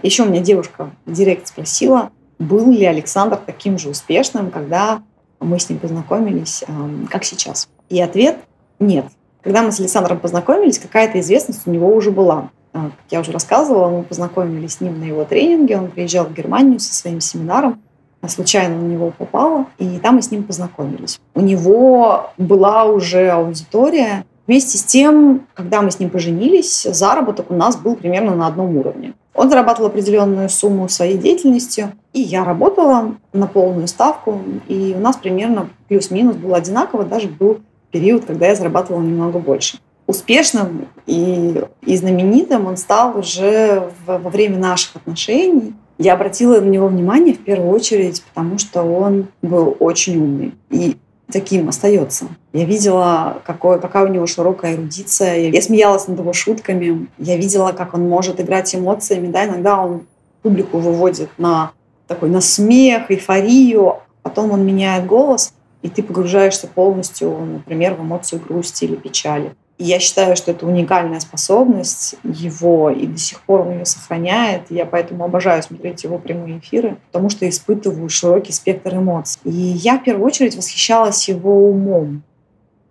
Еще 0.00 0.22
у 0.22 0.26
меня 0.26 0.40
девушка 0.40 0.92
директ 1.06 1.48
спросила, 1.48 2.10
был 2.38 2.70
ли 2.70 2.84
Александр 2.84 3.36
таким 3.44 3.78
же 3.78 3.88
успешным, 3.88 4.52
когда 4.52 5.02
мы 5.40 5.58
с 5.58 5.68
ним 5.68 5.80
познакомились, 5.80 6.62
как 7.10 7.24
сейчас. 7.24 7.68
И 7.88 8.00
ответ– 8.00 8.38
нет. 8.78 9.06
Когда 9.42 9.62
мы 9.62 9.72
с 9.72 9.80
Александром 9.80 10.20
познакомились, 10.20 10.78
какая-то 10.78 11.18
известность 11.18 11.66
у 11.66 11.70
него 11.70 11.88
уже 11.88 12.12
была. 12.12 12.50
А, 12.74 12.90
как 12.90 13.04
я 13.10 13.20
уже 13.20 13.32
рассказывала, 13.32 13.88
мы 13.88 14.02
познакомились 14.04 14.74
с 14.74 14.80
ним 14.80 15.00
на 15.00 15.04
его 15.04 15.24
тренинге, 15.24 15.78
он 15.78 15.90
приезжал 15.90 16.26
в 16.26 16.32
Германию 16.32 16.78
со 16.78 16.94
своим 16.94 17.20
семинаром. 17.20 17.82
Случайно 18.28 18.76
на 18.76 18.86
него 18.86 19.12
попала, 19.16 19.66
и 19.78 19.98
там 19.98 20.16
мы 20.16 20.22
с 20.22 20.30
ним 20.30 20.44
познакомились. 20.44 21.20
У 21.34 21.40
него 21.40 22.30
была 22.38 22.84
уже 22.84 23.30
аудитория. 23.30 24.24
Вместе 24.46 24.78
с 24.78 24.84
тем, 24.84 25.46
когда 25.54 25.82
мы 25.82 25.90
с 25.90 25.98
ним 25.98 26.10
поженились, 26.10 26.82
заработок 26.82 27.50
у 27.50 27.54
нас 27.54 27.76
был 27.76 27.96
примерно 27.96 28.36
на 28.36 28.46
одном 28.46 28.76
уровне. 28.76 29.14
Он 29.34 29.50
зарабатывал 29.50 29.88
определенную 29.88 30.48
сумму 30.48 30.88
своей 30.88 31.18
деятельностью, 31.18 31.92
и 32.12 32.20
я 32.20 32.44
работала 32.44 33.16
на 33.32 33.46
полную 33.46 33.86
ставку, 33.86 34.40
и 34.66 34.94
у 34.96 35.00
нас 35.00 35.16
примерно 35.16 35.68
плюс-минус 35.88 36.36
было 36.36 36.56
одинаково, 36.56 37.04
даже 37.04 37.28
был 37.28 37.58
период, 37.90 38.24
когда 38.24 38.46
я 38.46 38.54
зарабатывала 38.54 39.02
немного 39.02 39.38
больше. 39.38 39.78
Успешным 40.06 40.86
и, 41.06 41.62
и 41.82 41.96
знаменитым 41.96 42.66
он 42.66 42.76
стал 42.76 43.18
уже 43.18 43.90
во 44.06 44.18
время 44.18 44.58
наших 44.58 44.96
отношений. 44.96 45.74
Я 45.98 46.14
обратила 46.14 46.60
на 46.60 46.68
него 46.68 46.88
внимание 46.88 47.34
в 47.34 47.42
первую 47.42 47.70
очередь, 47.70 48.22
потому 48.22 48.58
что 48.58 48.82
он 48.82 49.28
был 49.42 49.76
очень 49.80 50.18
умный. 50.18 50.54
И 50.70 50.96
таким 51.30 51.68
остается. 51.68 52.26
Я 52.52 52.64
видела, 52.64 53.42
какой, 53.44 53.80
какая 53.80 54.04
у 54.04 54.08
него 54.08 54.26
широкая 54.26 54.74
эрудиция. 54.74 55.48
Я 55.48 55.62
смеялась 55.62 56.06
над 56.06 56.18
его 56.18 56.32
шутками. 56.32 57.08
Я 57.18 57.36
видела, 57.36 57.72
как 57.72 57.94
он 57.94 58.08
может 58.08 58.40
играть 58.40 58.74
эмоциями. 58.74 59.28
Да, 59.28 59.46
иногда 59.46 59.80
он 59.80 60.06
публику 60.42 60.78
выводит 60.78 61.30
на 61.38 61.72
такой 62.06 62.28
на 62.30 62.40
смех, 62.40 63.10
эйфорию. 63.10 63.96
Потом 64.22 64.50
он 64.50 64.66
меняет 64.66 65.06
голос, 65.06 65.52
и 65.82 65.88
ты 65.88 66.02
погружаешься 66.02 66.66
полностью, 66.66 67.30
например, 67.38 67.94
в 67.94 68.02
эмоцию 68.02 68.40
грусти 68.46 68.84
или 68.84 68.96
печали. 68.96 69.54
Я 69.78 70.00
считаю, 70.00 70.36
что 70.36 70.52
это 70.52 70.66
уникальная 70.66 71.20
способность 71.20 72.14
его, 72.24 72.88
и 72.88 73.06
до 73.06 73.18
сих 73.18 73.42
пор 73.42 73.60
он 73.60 73.72
ее 73.72 73.84
сохраняет. 73.84 74.70
Я 74.70 74.86
поэтому 74.86 75.24
обожаю 75.24 75.62
смотреть 75.62 76.02
его 76.04 76.18
прямые 76.18 76.58
эфиры, 76.58 76.96
потому 77.12 77.28
что 77.28 77.46
испытываю 77.46 78.08
широкий 78.08 78.52
спектр 78.52 78.94
эмоций. 78.94 79.40
И 79.44 79.50
я 79.50 79.98
в 79.98 80.04
первую 80.04 80.26
очередь 80.26 80.56
восхищалась 80.56 81.28
его 81.28 81.68
умом. 81.68 82.22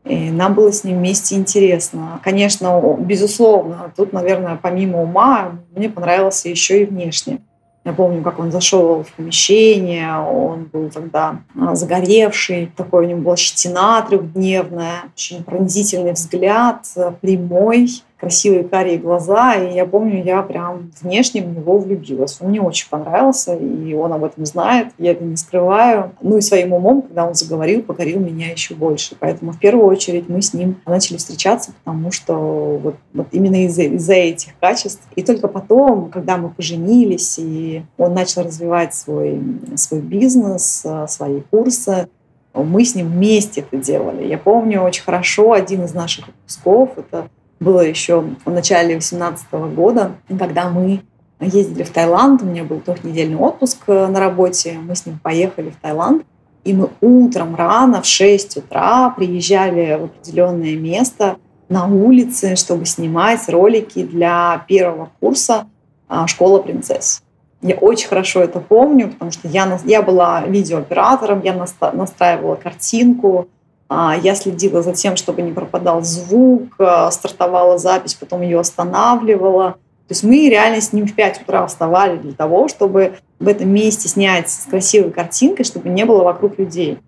И 0.03 0.29
нам 0.29 0.53
было 0.53 0.71
с 0.71 0.83
ним 0.83 0.99
вместе 0.99 1.33
интересно. 1.35 2.19
Конечно, 2.23 2.79
безусловно, 2.99 3.91
тут, 3.97 4.13
наверное, 4.13 4.59
помимо 4.61 5.01
ума, 5.01 5.57
мне 5.75 5.89
понравился 5.89 6.49
еще 6.49 6.83
и 6.83 6.85
внешне. 6.85 7.39
Я 7.85 7.93
помню, 7.93 8.23
как 8.23 8.39
он 8.39 8.51
зашел 8.51 9.03
в 9.03 9.13
помещение, 9.13 10.17
он 10.17 10.63
был 10.73 10.89
тогда 10.89 11.41
а, 11.55 11.75
загоревший, 11.75 12.71
такой 12.75 13.05
у 13.05 13.09
него 13.09 13.21
была 13.21 13.37
щетина 13.37 14.01
трехдневная, 14.01 15.03
очень 15.15 15.43
пронзительный 15.43 16.13
взгляд, 16.13 16.87
прямой 17.21 17.89
красивые 18.19 18.63
карие 18.63 18.97
глаза, 18.97 19.55
и 19.55 19.73
я 19.73 19.85
помню, 19.85 20.23
я 20.23 20.41
прям 20.41 20.91
внешне 21.01 21.41
в 21.41 21.47
него 21.47 21.77
влюбилась. 21.77 22.37
Он 22.39 22.49
мне 22.49 22.61
очень 22.61 22.89
понравился, 22.89 23.55
и 23.55 23.93
он 23.93 24.13
об 24.13 24.23
этом 24.23 24.45
знает, 24.45 24.87
я 24.97 25.11
это 25.11 25.23
не 25.23 25.35
скрываю. 25.35 26.11
Ну 26.21 26.37
и 26.37 26.41
своим 26.41 26.73
умом, 26.73 27.01
когда 27.01 27.25
он 27.25 27.33
заговорил, 27.33 27.81
покорил 27.81 28.19
меня 28.19 28.51
еще 28.51 28.73
больше. 28.73 29.15
Поэтому 29.19 29.51
в 29.51 29.59
первую 29.59 29.87
очередь 29.87 30.29
мы 30.29 30.41
с 30.41 30.53
ним 30.53 30.77
начали 30.85 31.17
встречаться, 31.17 31.73
потому 31.83 32.11
что 32.11 32.79
вот, 32.81 32.95
вот 33.13 33.27
именно 33.31 33.65
из-за 33.65 33.83
из 33.83 34.09
этих 34.09 34.57
качеств. 34.59 35.01
И 35.15 35.21
только 35.21 35.47
потом, 35.47 36.09
когда 36.09 36.37
мы 36.37 36.49
поженились, 36.49 37.37
и 37.37 37.83
он 37.97 38.13
начал 38.13 38.43
развивать 38.43 38.95
свой, 38.95 39.41
свой 39.75 39.99
бизнес, 39.99 40.85
свои 41.07 41.41
курсы, 41.41 42.07
мы 42.53 42.85
с 42.85 42.95
ним 42.95 43.09
вместе 43.09 43.61
это 43.61 43.77
делали. 43.77 44.25
Я 44.25 44.37
помню 44.37 44.81
очень 44.81 45.03
хорошо 45.03 45.51
один 45.51 45.83
из 45.83 45.93
наших 45.93 46.27
выпусков, 46.27 46.97
это 46.97 47.27
было 47.59 47.81
еще 47.81 48.25
в 48.45 48.51
начале 48.51 48.89
2018 48.89 49.51
года, 49.75 50.11
когда 50.27 50.69
мы 50.69 51.01
ездили 51.39 51.83
в 51.83 51.89
Таиланд, 51.89 52.41
у 52.41 52.45
меня 52.45 52.63
был 52.63 52.79
трехнедельный 52.79 53.37
отпуск 53.37 53.83
э, 53.87 54.07
на 54.07 54.19
работе, 54.19 54.77
мы 54.81 54.95
с 54.95 55.05
ним 55.05 55.19
поехали 55.21 55.69
в 55.69 55.75
Таиланд, 55.77 56.25
и 56.63 56.73
мы 56.73 56.89
утром 57.01 57.55
рано 57.55 58.01
в 58.01 58.05
6 58.05 58.57
утра 58.57 59.09
приезжали 59.11 59.97
в 59.99 60.05
определенное 60.05 60.75
место 60.75 61.37
на 61.69 61.85
улице, 61.85 62.55
чтобы 62.55 62.85
снимать 62.85 63.47
ролики 63.49 64.03
для 64.03 64.63
первого 64.67 65.09
курса 65.19 65.67
а, 66.07 66.27
«Школа 66.27 66.59
принцесс». 66.59 67.21
Я 67.61 67.75
очень 67.75 68.07
хорошо 68.07 68.41
это 68.41 68.59
помню, 68.59 69.09
потому 69.09 69.31
что 69.31 69.47
я, 69.47 69.79
я 69.85 70.01
была 70.01 70.41
видеооператором, 70.41 71.41
я 71.41 71.53
настраивала 71.53 72.55
картинку, 72.55 73.47
я 73.89 74.35
следила 74.35 74.81
за 74.81 74.93
тем, 74.93 75.15
чтобы 75.15 75.41
не 75.41 75.51
пропадал 75.51 76.01
звук, 76.01 76.75
а, 76.79 77.11
стартовала 77.11 77.77
запись, 77.77 78.15
потом 78.15 78.41
ее 78.41 78.59
останавливала. 78.59 79.77
То 80.07 80.11
есть 80.11 80.23
мы 80.23 80.49
реально 80.49 80.81
с 80.81 80.93
ним 80.93 81.07
в 81.07 81.15
5 81.15 81.41
утра 81.41 81.65
вставали 81.67 82.17
для 82.17 82.33
того, 82.33 82.67
чтобы 82.67 83.17
в 83.39 83.47
этом 83.47 83.69
месте 83.69 84.07
снять 84.07 84.49
с 84.49 84.65
красивой 84.65 85.11
картинкой, 85.11 85.65
чтобы 85.65 85.89
не 85.89 86.05
было 86.05 86.23
вокруг 86.23 86.59
людей. 86.59 86.99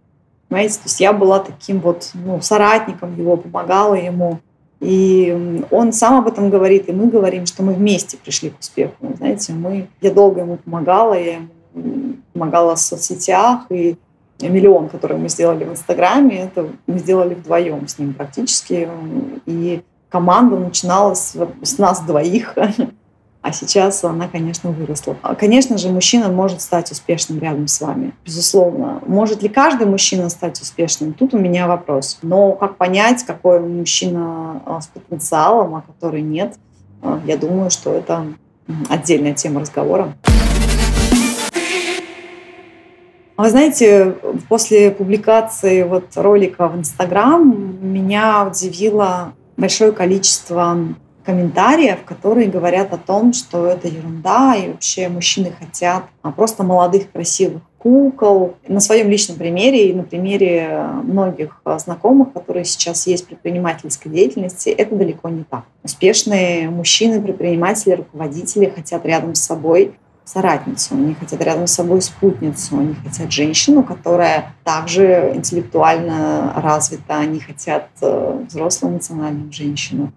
Понимаете? 0.50 0.76
То 0.76 0.86
есть 0.86 1.00
я 1.00 1.14
была 1.14 1.40
таким 1.40 1.80
вот 1.80 2.12
ну, 2.14 2.42
соратником 2.42 3.16
его, 3.16 3.38
помогала 3.38 3.96
ему. 3.96 4.40
И 4.80 5.64
он 5.72 5.92
сам 5.94 6.20
об 6.20 6.28
этом 6.28 6.50
говорит, 6.50 6.88
и 6.90 6.92
мы 6.92 7.08
говорим, 7.08 7.46
что 7.46 7.64
мы 7.64 7.74
вместе 7.74 8.18
пришли 8.18 8.52
к 8.52 8.60
успеху. 8.60 8.94
Знаете, 9.18 9.54
мы, 9.54 9.88
я 10.02 10.12
долго 10.12 10.42
ему 10.42 10.58
помогала, 10.58 11.16
я 11.16 11.34
ему 11.36 12.18
помогала 12.34 12.76
в 12.76 12.80
соцсетях, 12.80 13.66
и 13.70 13.98
миллион, 14.40 14.90
который 14.90 15.18
мы 15.18 15.30
сделали 15.30 15.64
в 15.64 15.72
Инстаграме, 15.72 16.42
это 16.42 16.70
мы 16.86 17.00
сделали 17.00 17.34
вдвоем 17.34 17.88
с 17.88 17.98
ним 17.98 18.14
практически. 18.14 18.88
И 19.46 19.82
команда 20.10 20.58
начиналась 20.58 21.36
с 21.64 21.78
нас 21.78 22.02
двоих, 22.02 22.56
а 23.42 23.52
сейчас 23.52 24.04
она, 24.04 24.28
конечно, 24.28 24.72
выросла. 24.72 25.16
А, 25.22 25.36
конечно 25.36 25.78
же, 25.78 25.90
мужчина 25.90 26.30
может 26.30 26.62
стать 26.62 26.92
успешным 26.92 27.40
рядом 27.40 27.68
с 27.68 27.80
вами, 27.80 28.14
безусловно. 28.26 29.02
Может 29.06 29.42
ли 29.42 29.50
каждый 29.50 29.88
мужчина 29.88 30.30
стать 30.30 30.62
успешным? 30.62 31.14
Тут 31.14 31.34
у 31.34 31.40
меня 31.40 31.68
вопрос. 31.68 32.20
Но 32.22 32.54
как 32.54 32.78
понять, 32.78 33.24
какой 33.24 33.60
мужчина 33.60 34.62
а, 34.66 34.82
с 34.82 34.88
потенциалом, 34.88 35.76
а 35.76 35.82
который 35.82 36.22
нет, 36.22 36.56
а, 37.02 37.22
я 37.26 37.38
думаю, 37.38 37.70
что 37.70 37.94
это 37.94 38.26
отдельная 38.90 39.34
тема 39.34 39.62
разговора. 39.62 40.14
Вы 43.38 43.52
знаете, 43.52 44.16
после 44.50 44.90
публикации 44.90 45.84
вот 45.84 46.06
ролика 46.16 46.68
в 46.68 46.76
Инстаграм 46.76 47.78
меня 47.82 48.48
удивило 48.48 49.34
большое 49.58 49.92
количество 49.92 50.76
комментариев, 51.24 52.00
которые 52.04 52.48
говорят 52.48 52.94
о 52.94 52.98
том, 52.98 53.34
что 53.34 53.68
это 53.68 53.90
ерунда, 53.90 54.56
и 54.56 54.70
вообще 54.70 55.08
мужчины 55.10 55.52
хотят 55.52 56.06
а, 56.24 56.32
просто 56.32 56.64
молодых, 56.64 57.12
красивых 57.12 57.62
кукол. 57.78 58.56
На 58.68 58.80
своем 58.80 59.10
личном 59.10 59.38
примере 59.38 59.90
и 59.90 59.94
на 59.94 60.04
примере 60.04 60.88
многих 61.04 61.60
а, 61.66 61.78
знакомых, 61.80 62.32
которые 62.32 62.64
сейчас 62.64 63.06
есть 63.08 63.26
в 63.26 63.28
предпринимательской 63.28 64.10
деятельности, 64.10 64.70
это 64.70 64.96
далеко 64.96 65.28
не 65.28 65.44
так. 65.44 65.66
Успешные 65.84 66.70
мужчины, 66.70 67.22
предприниматели, 67.22 67.96
руководители 67.96 68.72
хотят 68.74 69.06
рядом 69.06 69.36
с 69.36 69.42
собой 69.42 69.96
соратницу, 70.28 70.96
они 70.96 71.14
хотят 71.14 71.42
рядом 71.42 71.68
с 71.68 71.74
собой 71.74 72.02
спутницу, 72.02 72.78
они 72.78 72.96
хотят 72.96 73.32
женщину, 73.32 73.84
которая 73.84 74.54
также 74.64 75.32
интеллектуально 75.34 76.54
развита, 76.58 77.16
они 77.16 77.40
хотят 77.40 77.90
э, 78.02 78.44
взрослую 78.48 78.94
эмоциональную 78.94 79.52
женщину. 79.52 80.12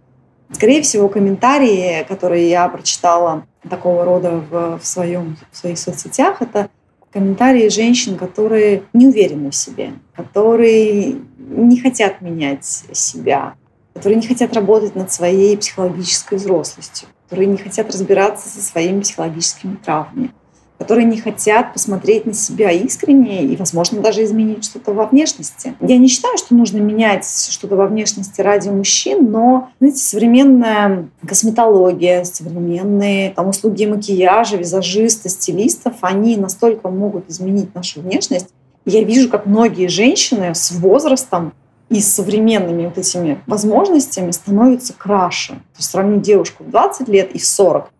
Скорее 0.53 0.83
всего, 0.83 1.09
комментарии, 1.09 2.05
которые 2.09 2.51
я 2.51 2.68
прочитала 2.68 3.46
такого 3.68 4.05
рода 4.05 4.42
в, 4.51 4.79
в, 4.79 4.87
своем, 4.87 5.37
в 5.53 5.57
своих 5.57 5.79
соцсетях, 5.79 6.42
это 6.42 6.68
комментарии 7.12 7.68
женщин, 7.68 8.16
которые 8.16 8.83
не 8.92 9.07
уверены 9.07 9.51
в 9.51 9.55
себе, 9.55 9.92
которые 10.16 11.16
не 11.38 11.81
хотят 11.81 12.20
менять 12.20 12.64
себя, 12.64 13.55
которые 13.94 14.20
не 14.20 14.27
хотят 14.27 14.55
работать 14.55 14.96
над 14.96 15.12
своей 15.12 15.57
психологической 15.57 16.38
взрослостью 16.38 17.09
которые 17.31 17.47
не 17.47 17.59
хотят 17.59 17.88
разбираться 17.88 18.49
со 18.49 18.61
своими 18.61 19.03
психологическими 19.03 19.77
травмами, 19.77 20.33
которые 20.79 21.07
не 21.07 21.16
хотят 21.21 21.73
посмотреть 21.73 22.27
на 22.27 22.33
себя 22.33 22.73
искренне 22.73 23.45
и, 23.45 23.55
возможно, 23.55 24.01
даже 24.01 24.25
изменить 24.25 24.64
что-то 24.64 24.93
во 24.93 25.07
внешности. 25.07 25.75
Я 25.81 25.97
не 25.99 26.09
считаю, 26.09 26.37
что 26.38 26.57
нужно 26.57 26.79
менять 26.79 27.25
что-то 27.51 27.77
во 27.77 27.87
внешности 27.87 28.40
ради 28.40 28.69
мужчин, 28.69 29.31
но, 29.31 29.69
знаете, 29.79 29.99
современная 29.99 31.09
косметология, 31.25 32.25
современные 32.25 33.31
там, 33.31 33.47
услуги 33.49 33.87
макияжа, 33.87 34.57
визажиста, 34.57 35.29
стилистов, 35.29 35.95
они 36.01 36.37
настолько 36.37 36.88
могут 36.88 37.31
изменить 37.31 37.73
нашу 37.77 38.01
внешность. 38.01 38.49
Я 38.85 39.05
вижу, 39.05 39.29
как 39.29 39.47
многие 39.47 39.87
женщины 39.87 40.53
с 40.53 40.73
возрастом 40.73 41.53
и 41.90 42.00
с 42.00 42.14
современными 42.14 42.87
вот 42.87 42.96
этими 42.96 43.40
возможностями 43.46 44.31
становится 44.31 44.94
краше. 44.94 45.55
То 45.55 45.79
есть 45.79 45.90
сравнить 45.90 46.22
девушку 46.22 46.64
в 46.64 46.70
20 46.70 47.09
лет 47.09 47.33
и 47.33 47.38
в 47.38 47.44
40. 47.44 47.90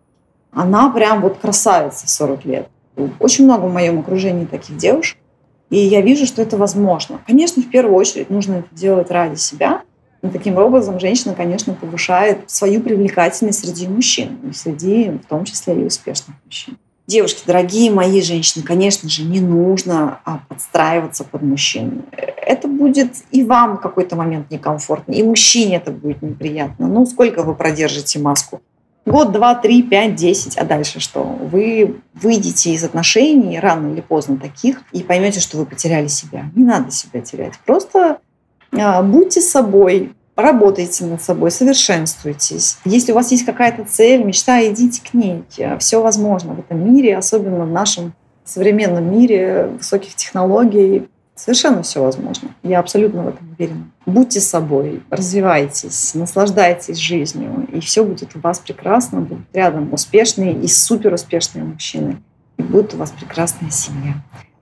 Она 0.53 0.89
прям 0.89 1.21
вот 1.21 1.37
красавица 1.37 2.07
в 2.07 2.09
40 2.09 2.45
лет. 2.45 2.69
Очень 3.19 3.45
много 3.45 3.65
в 3.65 3.73
моем 3.73 3.99
окружении 3.99 4.45
таких 4.45 4.77
девушек. 4.77 5.17
И 5.69 5.77
я 5.77 6.01
вижу, 6.01 6.25
что 6.25 6.41
это 6.41 6.57
возможно. 6.57 7.19
Конечно, 7.27 7.61
в 7.61 7.69
первую 7.69 7.95
очередь 7.95 8.29
нужно 8.29 8.55
это 8.55 8.67
делать 8.71 9.11
ради 9.11 9.35
себя. 9.35 9.81
И 10.21 10.27
таким 10.27 10.57
образом 10.57 10.99
женщина, 10.99 11.33
конечно, 11.33 11.73
повышает 11.73 12.49
свою 12.49 12.81
привлекательность 12.81 13.65
среди 13.65 13.87
мужчин, 13.87 14.37
и 14.49 14.53
среди, 14.53 15.09
в 15.09 15.25
том 15.27 15.45
числе, 15.45 15.81
и 15.81 15.85
успешных 15.85 16.35
мужчин. 16.45 16.77
Девушки, 17.11 17.43
дорогие 17.45 17.91
мои 17.91 18.21
женщины, 18.21 18.63
конечно 18.63 19.09
же, 19.09 19.23
не 19.23 19.41
нужно 19.41 20.21
а, 20.23 20.39
подстраиваться 20.47 21.25
под 21.25 21.41
мужчин. 21.41 22.05
Это 22.13 22.69
будет 22.69 23.15
и 23.31 23.43
вам 23.43 23.79
какой-то 23.79 24.15
момент 24.15 24.49
некомфортно, 24.49 25.11
и 25.11 25.21
мужчине 25.21 25.75
это 25.75 25.91
будет 25.91 26.21
неприятно. 26.21 26.87
Ну, 26.87 27.05
сколько 27.05 27.43
вы 27.43 27.53
продержите 27.53 28.17
маску? 28.19 28.61
Год, 29.05 29.33
два, 29.33 29.55
три, 29.55 29.83
пять, 29.83 30.15
десять, 30.15 30.55
а 30.55 30.63
дальше 30.63 31.01
что? 31.01 31.23
Вы 31.23 31.99
выйдете 32.13 32.71
из 32.71 32.85
отношений 32.85 33.59
рано 33.59 33.91
или 33.91 33.99
поздно 33.99 34.37
таких 34.37 34.81
и 34.93 35.03
поймете, 35.03 35.41
что 35.41 35.57
вы 35.57 35.65
потеряли 35.65 36.07
себя. 36.07 36.45
Не 36.55 36.63
надо 36.63 36.91
себя 36.91 37.19
терять. 37.19 37.55
Просто 37.65 38.19
а, 38.71 39.03
будьте 39.03 39.41
собой, 39.41 40.13
Работайте 40.35 41.05
над 41.05 41.21
собой, 41.21 41.51
совершенствуйтесь. 41.51 42.77
Если 42.85 43.11
у 43.11 43.15
вас 43.15 43.31
есть 43.31 43.45
какая-то 43.45 43.83
цель, 43.83 44.23
мечта, 44.23 44.65
идите 44.65 45.01
к 45.03 45.13
ней. 45.13 45.43
Все 45.79 46.01
возможно 46.01 46.53
в 46.53 46.59
этом 46.59 46.93
мире, 46.93 47.17
особенно 47.17 47.65
в 47.65 47.71
нашем 47.71 48.13
современном 48.43 49.11
мире 49.11 49.67
высоких 49.77 50.15
технологий. 50.15 51.07
Совершенно 51.35 51.81
все 51.81 52.03
возможно. 52.03 52.49
Я 52.61 52.79
абсолютно 52.79 53.23
в 53.23 53.27
этом 53.29 53.51
уверена. 53.51 53.91
Будьте 54.05 54.39
собой, 54.41 55.01
развивайтесь, 55.09 56.13
наслаждайтесь 56.13 56.97
жизнью, 56.97 57.67
и 57.71 57.79
все 57.79 58.03
будет 58.03 58.35
у 58.35 58.39
вас 58.39 58.59
прекрасно. 58.59 59.21
Будут 59.21 59.45
рядом 59.53 59.91
успешные 59.93 60.53
и 60.53 60.67
супер 60.67 61.13
успешные 61.13 61.63
мужчины. 61.63 62.21
И 62.57 62.63
будет 62.63 62.93
у 62.93 62.97
вас 62.97 63.11
прекрасная 63.11 63.71
семья. 63.71 64.15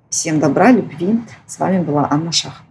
Всем 0.10 0.40
добра, 0.40 0.72
любви. 0.72 1.20
С 1.46 1.60
вами 1.60 1.84
была 1.84 2.08
Анна 2.10 2.32
Шахова. 2.32 2.69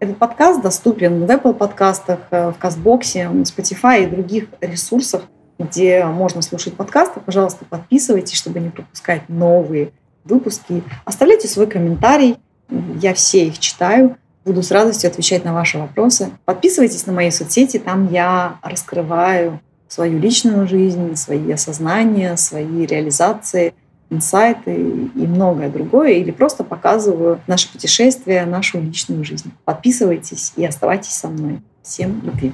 Этот 0.00 0.16
подкаст 0.18 0.62
доступен 0.62 1.26
в 1.26 1.30
Apple 1.30 1.54
подкастах, 1.54 2.20
э, 2.30 2.50
в 2.50 2.58
Казбоксе, 2.58 3.28
в 3.28 3.42
Spotify 3.42 4.04
и 4.04 4.06
других 4.06 4.44
ресурсах, 4.60 5.22
где 5.58 6.04
можно 6.04 6.40
слушать 6.40 6.74
подкасты. 6.74 7.18
Пожалуйста, 7.18 7.64
подписывайтесь, 7.64 8.36
чтобы 8.36 8.60
не 8.60 8.68
пропускать 8.68 9.28
новые 9.28 9.90
выпуски. 10.22 10.84
Оставляйте 11.04 11.48
свой 11.48 11.66
комментарий. 11.66 12.36
Я 13.00 13.12
все 13.12 13.48
их 13.48 13.58
читаю. 13.58 14.16
Буду 14.44 14.62
с 14.62 14.70
радостью 14.70 15.10
отвечать 15.10 15.44
на 15.44 15.52
ваши 15.52 15.78
вопросы. 15.78 16.30
Подписывайтесь 16.44 17.06
на 17.06 17.12
мои 17.12 17.32
соцсети. 17.32 17.78
Там 17.78 18.08
я 18.12 18.58
раскрываю 18.62 19.60
свою 19.88 20.20
личную 20.20 20.68
жизнь, 20.68 21.16
свои 21.16 21.50
осознания, 21.50 22.36
свои 22.36 22.86
реализации– 22.86 23.74
инсайты 24.10 24.74
и 24.74 25.26
многое 25.26 25.70
другое, 25.70 26.12
или 26.12 26.30
просто 26.30 26.64
показываю 26.64 27.40
наше 27.46 27.70
путешествие, 27.70 28.46
нашу 28.46 28.80
личную 28.80 29.24
жизнь. 29.24 29.52
Подписывайтесь 29.64 30.52
и 30.56 30.64
оставайтесь 30.64 31.12
со 31.12 31.28
мной. 31.28 31.60
Всем 31.82 32.20
любви! 32.22 32.52